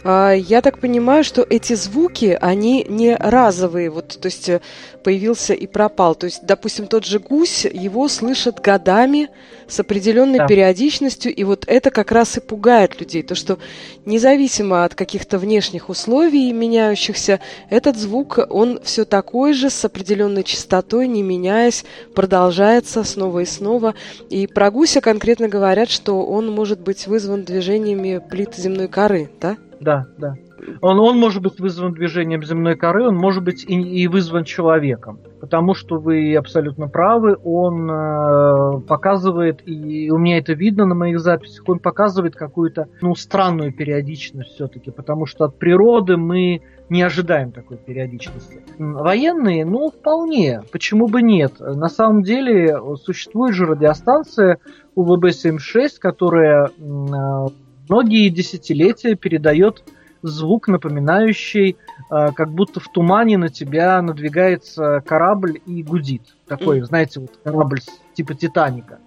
[0.04, 4.60] А, я так понимаю, что эти звуки, они не разовые, вот, то есть э,
[5.02, 6.14] появился и пропал.
[6.14, 9.30] То есть, допустим, тот же гусь, его слышат годами
[9.66, 10.46] с определенной да.
[10.46, 13.58] периодичностью, и вот это как раз и пугает людей, то что
[14.04, 21.08] независимо от каких-то внешних условий меняющихся, этот звук, он все такой же, с определенной частотой,
[21.08, 23.94] не меняясь, продолжается снова и снова.
[24.28, 29.53] И про гуся конкретно говорят, что он может быть вызван движениями плит земной коры, да?
[29.80, 30.34] Да, да.
[30.80, 35.18] Он, он может быть вызван движением земной коры, он может быть и, и вызван человеком.
[35.40, 41.20] Потому что вы абсолютно правы, он э, показывает, и у меня это видно на моих
[41.20, 47.52] записях, он показывает какую-то ну, странную периодичность все-таки, потому что от природы мы не ожидаем
[47.52, 48.62] такой периодичности.
[48.78, 50.62] Военные, ну, вполне.
[50.70, 51.58] Почему бы нет?
[51.58, 54.58] На самом деле существует же радиостанция
[54.96, 57.46] УВБ-76, которая э,
[57.88, 59.84] многие десятилетия передает
[60.22, 61.76] звук, напоминающий,
[62.10, 66.22] э, как будто в тумане на тебя надвигается корабль и гудит.
[66.46, 67.80] Такой, знаете, вот корабль
[68.14, 68.98] типа Титаника.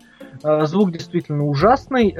[0.64, 2.16] звук действительно ужасный.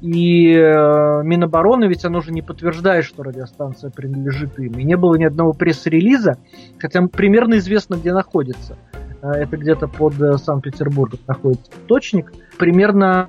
[0.00, 4.78] И Минобороны, ведь оно же не подтверждает, что радиостанция принадлежит им.
[4.78, 6.38] И не было ни одного пресс-релиза,
[6.78, 8.78] хотя примерно известно, где находится.
[9.20, 12.32] Это где-то под Санкт-Петербургом находится точник.
[12.58, 13.28] Примерно,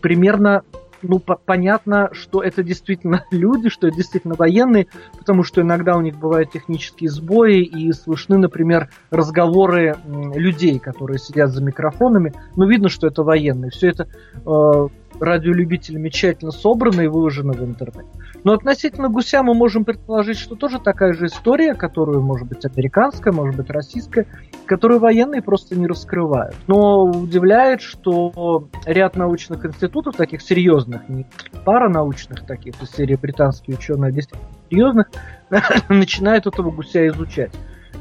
[0.00, 0.62] примерно
[1.02, 4.86] ну, по понятно, что это действительно люди, что это действительно военные,
[5.18, 11.50] потому что иногда у них бывают технические сбои и слышны, например, разговоры людей, которые сидят
[11.50, 12.32] за микрофонами.
[12.56, 13.70] Ну, видно, что это военные.
[13.70, 14.08] Все это
[14.46, 18.08] э, радиолюбителями тщательно собрано и выложено в интернете.
[18.44, 23.32] Но относительно гуся мы можем предположить, что тоже такая же история, которую, может быть, американская,
[23.32, 24.26] может быть, российская,
[24.66, 26.56] которую военные просто не раскрывают.
[26.66, 31.26] Но удивляет, что ряд научных институтов, таких серьезных, не
[31.64, 35.10] пара научных таких, из серии британские ученые, а действительно серьезных,
[35.88, 37.52] начинают этого гуся изучать.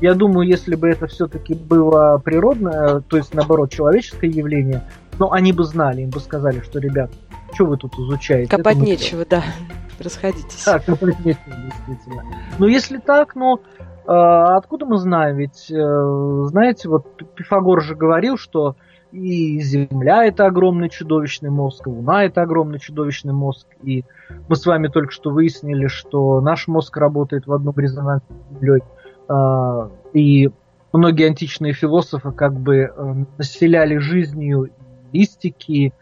[0.01, 4.83] Я думаю, если бы это все-таки было природное, то есть наоборот человеческое явление,
[5.19, 7.11] но они бы знали, им бы сказали, что, ребят,
[7.53, 8.49] что вы тут изучаете?
[8.49, 9.43] Копать нечего, да.
[9.99, 10.63] Расходитесь.
[10.65, 12.23] Да, копать нечего, действительно.
[12.57, 15.35] Но если так, ну, э, откуда мы знаем?
[15.35, 17.05] Ведь, э, знаете, вот
[17.35, 18.77] Пифагор же говорил, что
[19.11, 23.67] и Земля это огромный чудовищный мозг, и Луна это огромный чудовищный мозг.
[23.81, 24.05] И
[24.47, 28.83] мы с вами только что выяснили, что наш мозг работает в одном резонансе с Землей.
[29.27, 30.49] Э, и
[30.93, 34.69] многие античные философы как бы э, населяли жизнью
[35.11, 35.93] листики,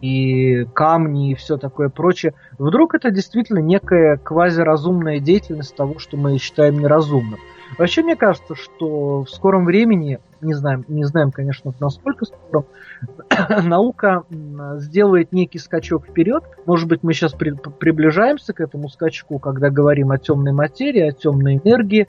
[0.00, 2.34] и камни, и все такое прочее.
[2.58, 7.38] Вдруг это действительно некая квазиразумная деятельность того, что мы считаем неразумным.
[7.78, 12.64] Вообще, мне кажется, что в скором времени, не знаем, не знаем, конечно, насколько скоро,
[13.62, 14.24] наука
[14.76, 16.44] сделает некий скачок вперед.
[16.66, 21.12] Может быть, мы сейчас при, приближаемся к этому скачку, когда говорим о темной материи, о
[21.12, 22.08] темной энергии,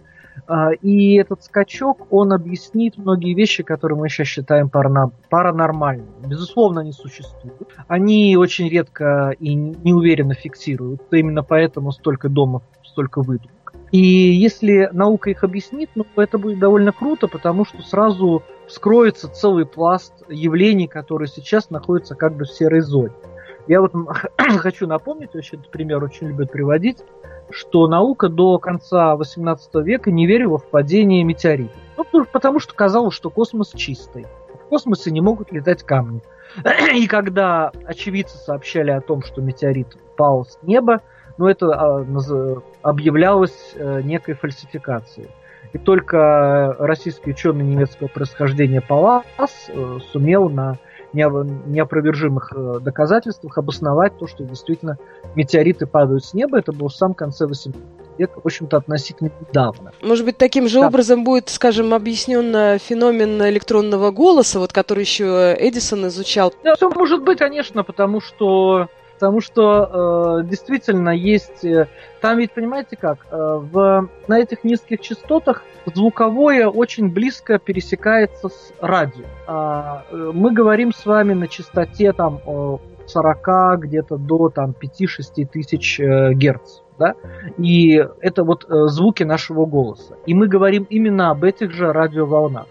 [0.81, 6.27] и этот скачок, он объяснит многие вещи, которые мы сейчас считаем паранормальными.
[6.27, 7.69] Безусловно, они существуют.
[7.87, 11.01] Они очень редко и неуверенно фиксируют.
[11.11, 13.73] Именно поэтому столько домов, столько выдумок.
[13.91, 19.67] И если наука их объяснит, ну, это будет довольно круто, потому что сразу вскроется целый
[19.67, 23.13] пласт явлений, которые сейчас находятся как бы в серой зоне.
[23.67, 23.93] Я вот
[24.57, 26.97] хочу напомнить, вообще этот пример очень любят приводить,
[27.49, 31.75] что наука до конца 18 века не верила в падение метеоритов.
[31.97, 34.25] Ну, потому что казалось, что космос чистый.
[34.65, 36.21] В космосе не могут летать камни.
[36.93, 41.01] И когда очевидцы сообщали о том, что метеорит пал с неба,
[41.37, 42.05] ну, это а,
[42.83, 45.29] объявлялось э, некой фальсификацией.
[45.71, 49.23] И только российский ученый немецкого происхождения Палас
[49.69, 50.77] э, сумел на
[51.13, 54.97] неопровержимых э, доказательствах обосновать то, что действительно
[55.35, 56.57] метеориты падают с неба.
[56.59, 57.81] Это было в самом конце 18
[58.17, 59.91] века, в общем-то, относительно недавно.
[60.01, 60.87] Может быть, таким же да.
[60.87, 66.53] образом будет, скажем, объяснен феномен электронного голоса, вот который еще Эдисон изучал?
[66.63, 68.87] Да, все может быть, конечно, потому что
[69.23, 71.63] потому что э, действительно есть...
[71.63, 71.87] Э,
[72.19, 78.73] там ведь, понимаете как, э, в, на этих низких частотах звуковое очень близко пересекается с
[78.81, 79.23] радио.
[79.47, 82.41] А, э, мы говорим с вами на частоте там
[83.07, 86.81] 40 где-то до там 5-6 тысяч э, герц.
[86.99, 87.15] Да?
[87.57, 90.17] И это вот э, звуки нашего голоса.
[90.25, 92.65] И мы говорим именно об этих же радиоволнах.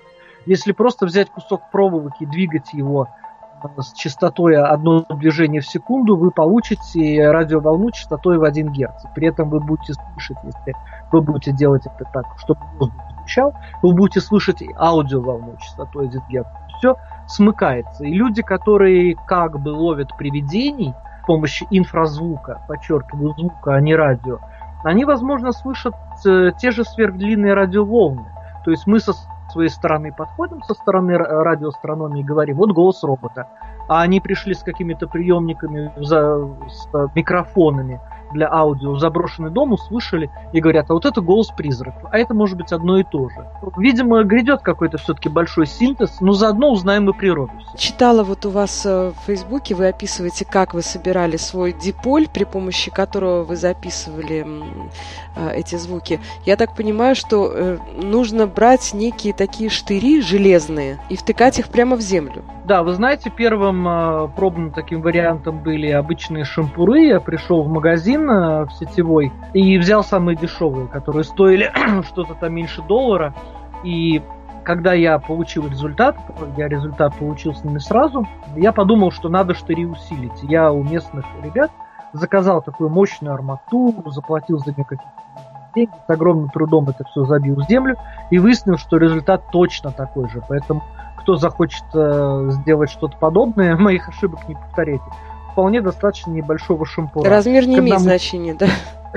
[0.45, 3.09] Если просто взять кусок проволоки и двигать его
[3.79, 9.07] с частотой одно движение в секунду, вы получите радиоволну частотой в 1 Гц.
[9.15, 10.75] При этом вы будете слышать, если
[11.11, 16.47] вы будете делать это так, чтобы воздух звучал, вы будете слышать аудиоволну частотой 1 Гц.
[16.79, 16.97] Все
[17.27, 18.05] смыкается.
[18.05, 24.41] И люди, которые как бы ловят привидений с помощью инфразвука, подчеркиваю, звука, а не радио,
[24.85, 25.95] они, возможно, слышат
[26.27, 28.27] э, те же сверхдлинные радиоволны.
[28.65, 29.13] То есть мы со
[29.53, 33.49] своей стороны подходим со стороны радиоастрономии говорим, вот голос робота.
[33.89, 38.01] А они пришли с какими-то приемниками, за, с микрофонами
[38.33, 42.57] для аудио заброшенный дом, услышали и говорят, а вот это голос призраков, а это может
[42.57, 43.47] быть одно и то же.
[43.77, 47.53] Видимо, грядет какой-то все-таки большой синтез, но заодно узнаем и природу.
[47.77, 52.45] Читала вот у вас э, в Фейсбуке, вы описываете, как вы собирали свой диполь, при
[52.45, 54.47] помощи которого вы записывали
[55.37, 56.21] э, эти звуки.
[56.45, 61.97] Я так понимаю, что э, нужно брать некие такие штыри железные и втыкать их прямо
[61.97, 62.43] в землю.
[62.65, 67.07] Да, вы знаете, первым пробным таким вариантом были обычные шампуры.
[67.07, 72.55] Я пришел в магазин э, в сетевой и взял самые дешевые, которые стоили что-то там
[72.55, 73.35] меньше доллара.
[73.85, 74.23] И
[74.65, 76.17] когда я получил результат,
[76.57, 80.43] я результат получил с ними сразу, я подумал, что надо штыри усилить.
[80.43, 81.71] Я у местных ребят
[82.13, 85.13] заказал такую мощную арматуру, заплатил за нее какие-то
[85.75, 87.97] деньги, с огромным трудом это все забил в землю
[88.31, 90.43] и выяснил, что результат точно такой же.
[90.49, 90.83] Поэтому
[91.17, 95.05] кто захочет э, сделать что-то подобное, моих ошибок не повторяйте.
[95.53, 97.29] Вполне достаточно небольшого шампура.
[97.29, 98.05] Размер не Когда имеет мы...
[98.05, 98.67] значения, да?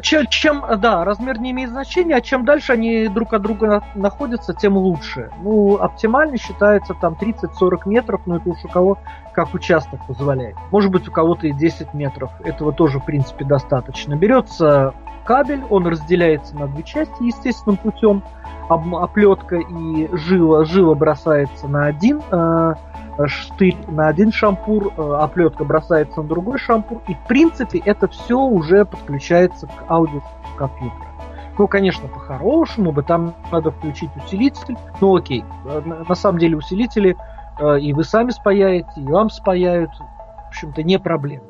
[0.02, 4.54] Чем, чем, да, размер не имеет значения, а чем дальше они друг от друга находятся,
[4.54, 5.30] тем лучше.
[5.42, 8.98] Ну, оптимально считается там 30-40 метров, но это уж у кого
[9.34, 10.58] как участок позволяет.
[10.72, 12.30] Может быть, у кого-то и 10 метров.
[12.44, 14.16] Этого тоже, в принципе, достаточно.
[14.16, 14.94] Берется
[15.26, 18.22] кабель, он разделяется на две части естественным путем.
[18.70, 20.66] Оплетка и жила.
[20.66, 22.74] Жила бросается на один э,
[23.28, 27.01] штырь, на один шампур, э, оплетка бросается на другой шампур.
[27.07, 30.22] И, в принципе, это все уже подключается к аудио
[30.57, 31.05] компьютеру.
[31.57, 34.78] Ну, конечно, по-хорошему бы там надо включить усилитель.
[34.99, 35.45] Ну, окей.
[35.63, 37.16] На, на самом деле усилители
[37.59, 39.91] э, и вы сами спаяете, и вам спаяют.
[39.91, 41.43] В общем-то, не проблема.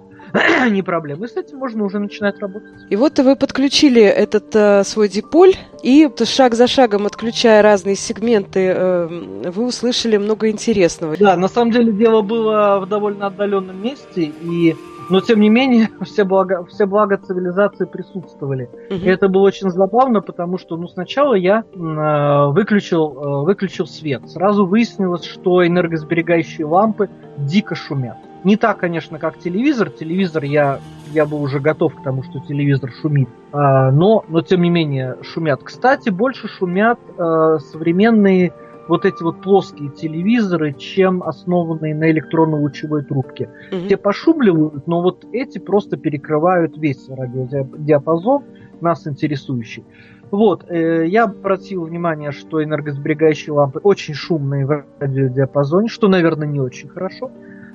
[0.70, 1.26] не проблема.
[1.26, 2.72] И с этим можно уже начинать работать.
[2.90, 8.74] И вот вы подключили этот э, свой диполь, и шаг за шагом, отключая разные сегменты,
[8.76, 11.16] э, вы услышали много интересного.
[11.18, 14.76] Да, на самом деле дело было в довольно отдаленном месте, и
[15.10, 18.70] но тем не менее все блага, все блага цивилизации присутствовали.
[18.90, 19.00] Угу.
[19.00, 24.30] И это было очень забавно, потому что ну, сначала я э, выключил, э, выключил свет.
[24.30, 28.18] Сразу выяснилось, что энергосберегающие лампы дико шумят.
[28.46, 29.89] Не так, конечно, как телевизор.
[29.89, 30.80] Телевизор я,
[31.12, 33.28] я был уже готов к тому, что телевизор шумит.
[33.52, 35.64] А, но, но тем не менее шумят.
[35.64, 38.54] Кстати, больше шумят а, современные
[38.88, 43.50] вот эти вот плоские телевизоры, чем основанные на электронно-лучевой трубке.
[43.72, 43.88] Угу.
[43.89, 48.43] Те пошумливают, но вот эти просто перекрывают весь радиодиапазон,
[48.80, 49.84] нас интересующий.
[50.30, 56.60] Вот, э, я обратил внимание, что энергосберегающие лампы очень шумные в радиодиапазоне, что, наверное, не
[56.60, 57.32] очень хорошо.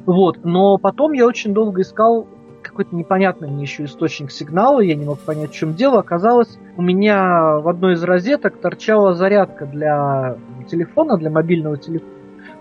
[0.06, 0.44] Вот.
[0.44, 2.26] Но потом я очень долго искал
[2.62, 6.00] какой-то непонятный мне еще источник сигнала, я не мог понять, в чем дело.
[6.00, 10.36] Оказалось, у меня в одной из розеток торчала зарядка для
[10.68, 12.12] телефона, для мобильного телефона.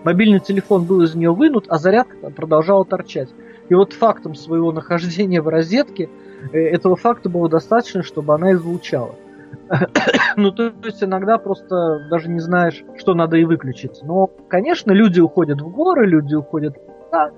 [0.02, 3.28] Мобильный телефон был из нее вынут, а зарядка продолжала торчать.
[3.68, 6.08] И вот фактом своего нахождения в розетке
[6.52, 9.14] э, этого факта было достаточно, чтобы она излучала.
[10.36, 14.00] ну, то есть иногда просто даже не знаешь, что надо и выключить.
[14.02, 16.76] Но, конечно, люди уходят в горы, люди уходят
[17.10, 17.30] да.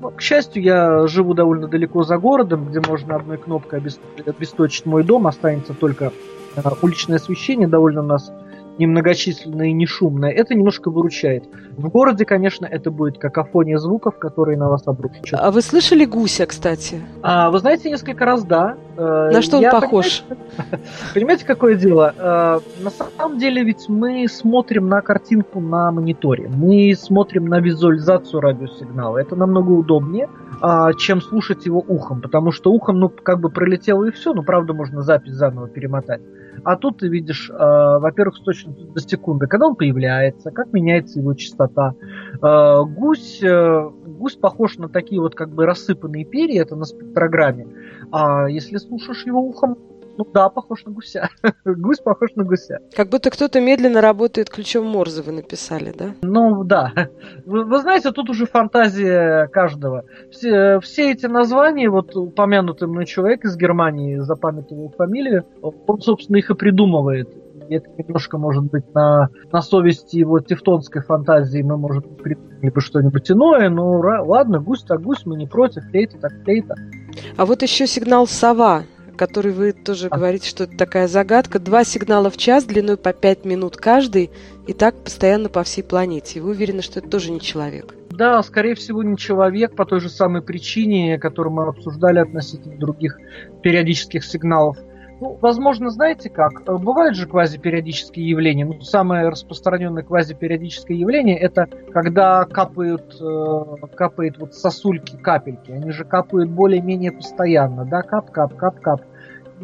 [0.00, 3.80] Но, к счастью, я живу довольно далеко за городом, где можно одной кнопкой
[4.26, 6.12] обесточить мой дом, останется только
[6.56, 8.32] э, уличное освещение, довольно у нас
[8.78, 11.44] немногочисленное и не шумное, это немножко выручает.
[11.76, 15.36] В городе, конечно, это будет какофония звуков, которые на вас обрушатся.
[15.38, 17.00] А вы слышали гуся, кстати?
[17.22, 18.76] А, вы знаете, несколько раз да.
[18.96, 20.22] Э, на что он Я, похож?
[20.28, 22.14] Понимаете, понимаете, какое дело?
[22.16, 26.48] Э, на самом деле ведь мы смотрим на картинку на мониторе.
[26.48, 29.18] Мы смотрим на визуализацию радиосигнала.
[29.18, 30.28] Это намного удобнее,
[30.60, 32.20] а, чем слушать его ухом.
[32.20, 36.20] Потому что ухом, ну, как бы пролетело и все, но правда можно запись заново перемотать.
[36.64, 41.20] А тут ты видишь, э, во-первых, с точностью до секунды, когда он появляется, как меняется
[41.20, 41.94] его частота.
[42.42, 47.66] Э, гусь, э, гусь похож на такие вот как бы рассыпанные перья, это на спектрограмме.
[48.10, 49.76] А если слушаешь его ухом,
[50.16, 51.28] ну да, похож на гуся.
[51.64, 52.78] Гусь похож на гуся.
[52.94, 56.14] Как будто кто-то медленно работает ключом Морзе, вы написали, да?
[56.22, 56.92] Ну да.
[57.44, 60.04] Вы, вы знаете, тут уже фантазия каждого.
[60.30, 66.50] Все, все эти названия, вот упомянутый мной человек из Германии запамятовал фамилию, он, собственно, их
[66.50, 67.28] и придумывает.
[67.68, 72.80] Это немножко, может быть, на, на совести его тевтонской фантазии мы, может быть, придумали бы
[72.80, 73.90] что-нибудь иное, но
[74.26, 76.74] ладно, гусь так гусь, мы не против, флейта так флейта.
[77.36, 78.82] А вот еще сигнал «сова»
[79.16, 80.16] который вы тоже а.
[80.16, 81.58] говорите, что это такая загадка.
[81.58, 84.30] Два сигнала в час длиной по 5 минут каждый,
[84.66, 86.38] и так постоянно по всей планете.
[86.38, 87.94] И вы уверены, что это тоже не человек?
[88.10, 93.18] Да, скорее всего, не человек по той же самой причине, которую мы обсуждали относительно других
[93.62, 94.78] периодических сигналов.
[95.20, 96.64] Ну, возможно, знаете как?
[96.64, 98.64] Бывают же квазипериодические явления.
[98.64, 105.70] Ну, самое распространенное квазипериодическое явление это когда капают, э, капает вот сосульки, капельки.
[105.70, 109.02] Они же капают более-менее постоянно, да, кап-кап, кап-кап.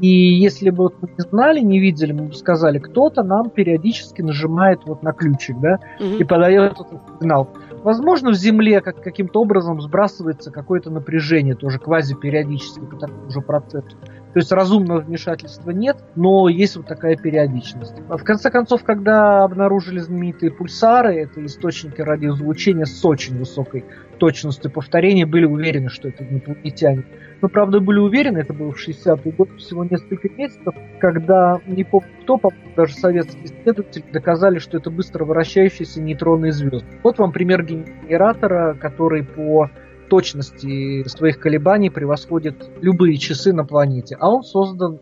[0.01, 4.23] И если бы вот мы не знали, не видели, мы бы сказали, кто-то нам периодически
[4.23, 6.17] нажимает вот на ключик, да, угу.
[6.17, 7.49] и подает этот сигнал.
[7.83, 13.41] Возможно, в Земле как, каким-то образом сбрасывается какое-то напряжение, тоже квазипериодически по такому же.
[13.41, 17.95] То есть разумного вмешательства нет, но есть вот такая периодичность.
[18.09, 23.85] А в конце концов, когда обнаружили знаменитые пульсары, это источники радиозвучения с очень высокой
[24.21, 27.05] точностью повторения, были уверены, что это инопланетяне.
[27.41, 32.11] Но, правда, были уверены, это было в 60-е годы, всего несколько месяцев, когда не помню
[32.23, 32.39] кто,
[32.77, 36.87] даже советские исследователи доказали, что это быстро вращающиеся нейтронные звезды.
[37.03, 39.71] Вот вам пример генератора, который по
[40.09, 44.17] точности своих колебаний превосходит любые часы на планете.
[44.21, 45.01] А он создан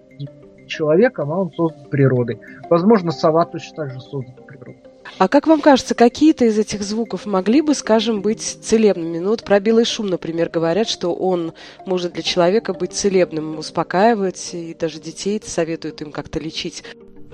[0.67, 2.39] человеком, а он создан природой.
[2.71, 4.88] Возможно, сова точно так же создан природой.
[5.17, 9.19] А как вам кажется, какие-то из этих звуков могли бы, скажем, быть целебными?
[9.19, 11.55] Ну вот про белый шум, например, говорят, что он
[11.87, 16.85] может для человека быть целебным, успокаивать, и даже детей советуют им как-то лечить.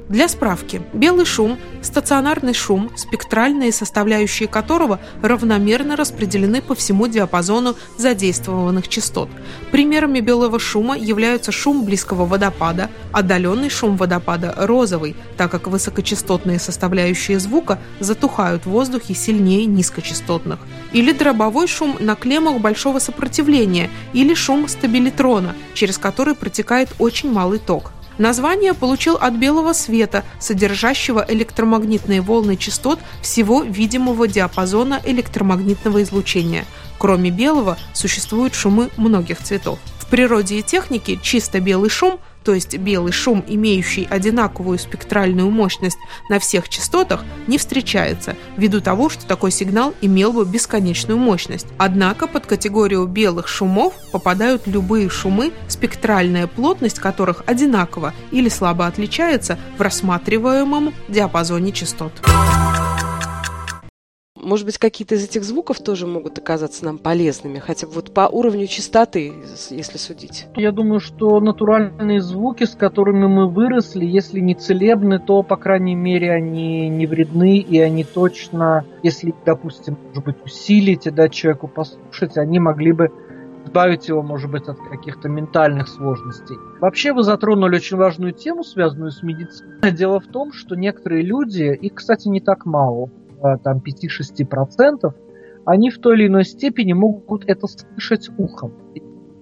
[0.09, 8.89] Для справки, белый шум– стационарный шум, спектральные составляющие которого равномерно распределены по всему диапазону задействованных
[8.89, 9.31] частот.
[9.73, 17.39] Примерами белого шума являются шум близкого водопада, отдаленный шум водопада– розовый, так как высокочастотные составляющие
[17.39, 20.59] звука затухают в воздухе сильнее низкочастотных,
[20.93, 27.59] или дробовой шум на клеммах большого сопротивления, или шум стабилитрона, через который протекает очень малый
[27.59, 27.93] ток.
[28.19, 36.65] Название получил от белого света, содержащего электромагнитные волны частот всего видимого диапазона электромагнитного излучения.
[36.99, 39.79] Кроме белого, существуют шумы многих цветов.
[39.99, 45.99] В природе и технике чисто белый шум– то есть белый шум, имеющий одинаковую спектральную мощность
[46.29, 51.67] на всех частотах, не встречается, ввиду того, что такой сигнал имел бы бесконечную мощность.
[51.79, 59.59] Однако под категорию белых шумов попадают любые шумы, спектральная плотность которых одинакова или слабо отличается
[59.79, 62.13] в рассматриваемом диапазоне частот.
[64.45, 68.29] Может быть, какие-то из этих звуков тоже могут оказаться нам полезными, хотя бы вот по
[68.29, 69.33] уровню частоты,
[69.71, 70.47] если судить.
[70.55, 75.95] Я думаю, что натуральные звуки, с которыми мы выросли, если не целебны, то, по крайней
[75.95, 81.67] мере, они не вредны, и они точно, если, допустим, может быть, усилить и дать человеку
[81.67, 83.11] послушать, они могли бы
[83.65, 86.57] избавить его, может быть, от каких-то ментальных сложностей.
[86.81, 89.91] Вообще вы затронули очень важную тему, связанную с медициной.
[89.93, 93.09] Дело в том, что некоторые люди, их, кстати, не так мало,
[93.63, 95.13] там 5-6%,
[95.65, 98.73] они в той или иной степени могут это слышать ухом.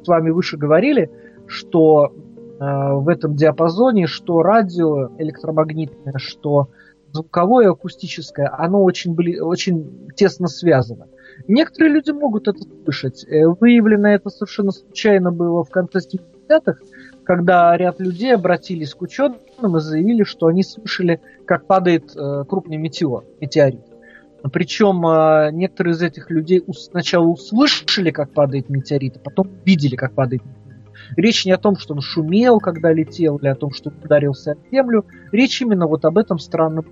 [0.03, 1.11] С вами выше говорили,
[1.47, 6.69] что э, в этом диапазоне, что радио электромагнитное, что
[7.13, 11.09] звуковое, акустическое, оно очень, бли, очень тесно связано.
[11.49, 13.25] Некоторые люди могут это слышать.
[13.29, 16.77] Э, выявлено это совершенно случайно было в конце 70-х,
[17.25, 22.77] когда ряд людей обратились к ученым и заявили, что они слышали, как падает э, крупный
[22.77, 23.92] метеор, метеорит.
[24.51, 30.15] Причем э, некоторые из этих людей сначала услышали, как падает метеорит, а потом видели, как
[30.15, 30.63] падает метеорит.
[31.17, 34.57] Речь не о том, что он шумел, когда летел, или о том, что ударился о
[34.71, 35.05] землю.
[35.31, 36.87] Речь именно вот об этом странном.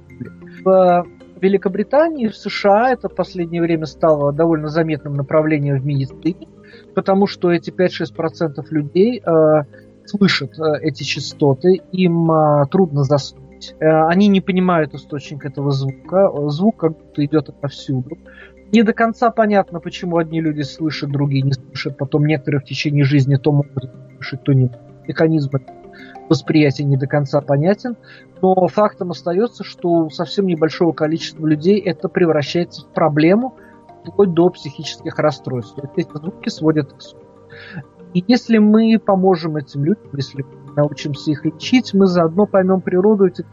[0.63, 1.07] В
[1.41, 6.49] Великобритании, в США это в последнее время стало довольно заметным направлением в медицине,
[6.95, 9.63] потому что эти 5-6% людей э,
[10.05, 13.40] слышат э, эти частоты, им э, трудно заснуть
[13.81, 16.31] они не понимают источник этого звука.
[16.49, 18.19] Звук как будто идет отовсюду.
[18.73, 21.99] Не до конца понятно, почему одни люди слышат, другие не слышат.
[21.99, 24.71] Потом некоторые в течение жизни то могут слышать, то не.
[25.09, 25.51] Механизм
[26.29, 27.97] восприятия не до конца понятен.
[28.41, 33.57] Но фактом остается, что у совсем небольшого количества людей это превращается в проблему
[34.07, 35.77] вплоть до психических расстройств.
[35.97, 37.01] Эти звуки сводят к.
[38.15, 40.45] И если мы поможем этим людям, если
[40.77, 43.47] научимся их лечить, мы заодно поймем природу этих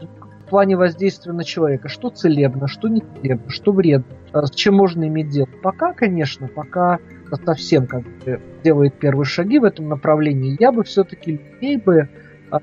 [0.48, 1.88] в плане воздействия на человека.
[1.88, 5.48] Что целебно, что не целебно, что вредно, а с чем можно иметь дело.
[5.62, 7.00] Пока, конечно, пока
[7.44, 12.08] совсем как бы делает первые шаги в этом направлении, я бы все-таки людей бы
[12.50, 12.60] а,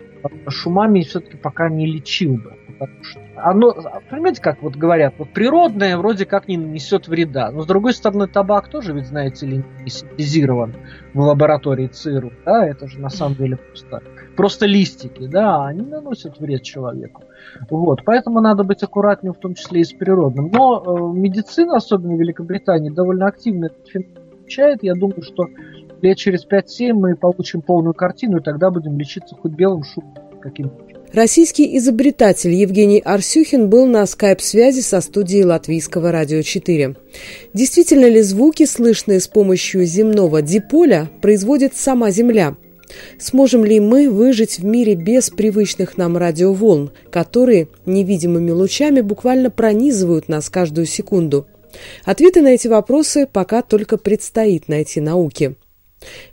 [0.47, 2.53] шумами все-таки пока не лечил бы.
[2.79, 3.75] Потому что оно,
[4.09, 7.51] понимаете, как вот говорят, вот природное вроде как не нанесет вреда.
[7.51, 10.75] Но с другой стороны, табак тоже, ведь знаете ли, не синтезирован
[11.13, 12.31] в лаборатории ЦИРУ.
[12.45, 14.01] Да, это же на самом деле просто,
[14.36, 17.23] просто листики, да, они наносят вред человеку.
[17.69, 20.49] Вот, поэтому надо быть аккуратнее, в том числе и с природным.
[20.51, 24.83] Но э, медицина, особенно в Великобритании, довольно активно этот феномен изучает.
[24.83, 25.47] Я думаю, что
[26.01, 30.84] лет через 5-7 мы получим полную картину, и тогда будем лечиться хоть белым шумом каким-то.
[31.16, 36.93] Российский изобретатель Евгений Арсюхин был на скайп-связи со студией Латвийского радио 4.
[37.53, 42.57] Действительно ли звуки, слышные с помощью земного диполя, производит сама Земля?
[43.18, 50.28] Сможем ли мы выжить в мире без привычных нам радиоволн, которые невидимыми лучами буквально пронизывают
[50.28, 51.47] нас каждую секунду?
[52.03, 55.55] Ответы на эти вопросы пока только предстоит найти науке.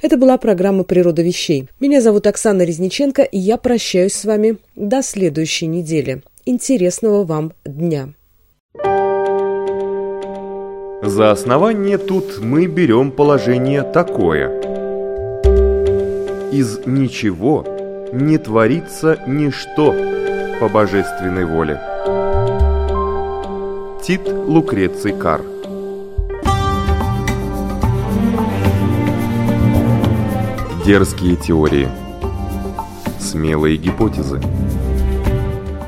[0.01, 1.69] Это была программа «Природа вещей».
[1.81, 6.23] Меня зовут Оксана Резниченко, и я прощаюсь с вами до следующей недели.
[6.45, 8.09] Интересного вам дня!
[11.03, 14.51] За основание тут мы берем положение такое.
[16.53, 17.67] Из ничего
[18.13, 19.95] не творится ничто
[20.61, 21.81] по божественной воле.
[24.03, 25.43] Тит Лукреций Кар
[30.85, 31.89] Дерзкие теории.
[33.21, 34.41] Смелые гипотезы.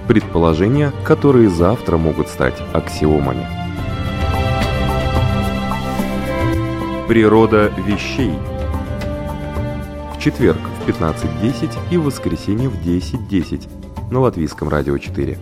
[0.06, 3.44] Предположения, которые завтра могут стать аксиомами.
[7.08, 8.34] Природа вещей.
[10.16, 15.36] В четверг в 15.10 и в воскресенье в 10.10 на Латвийском радио 4.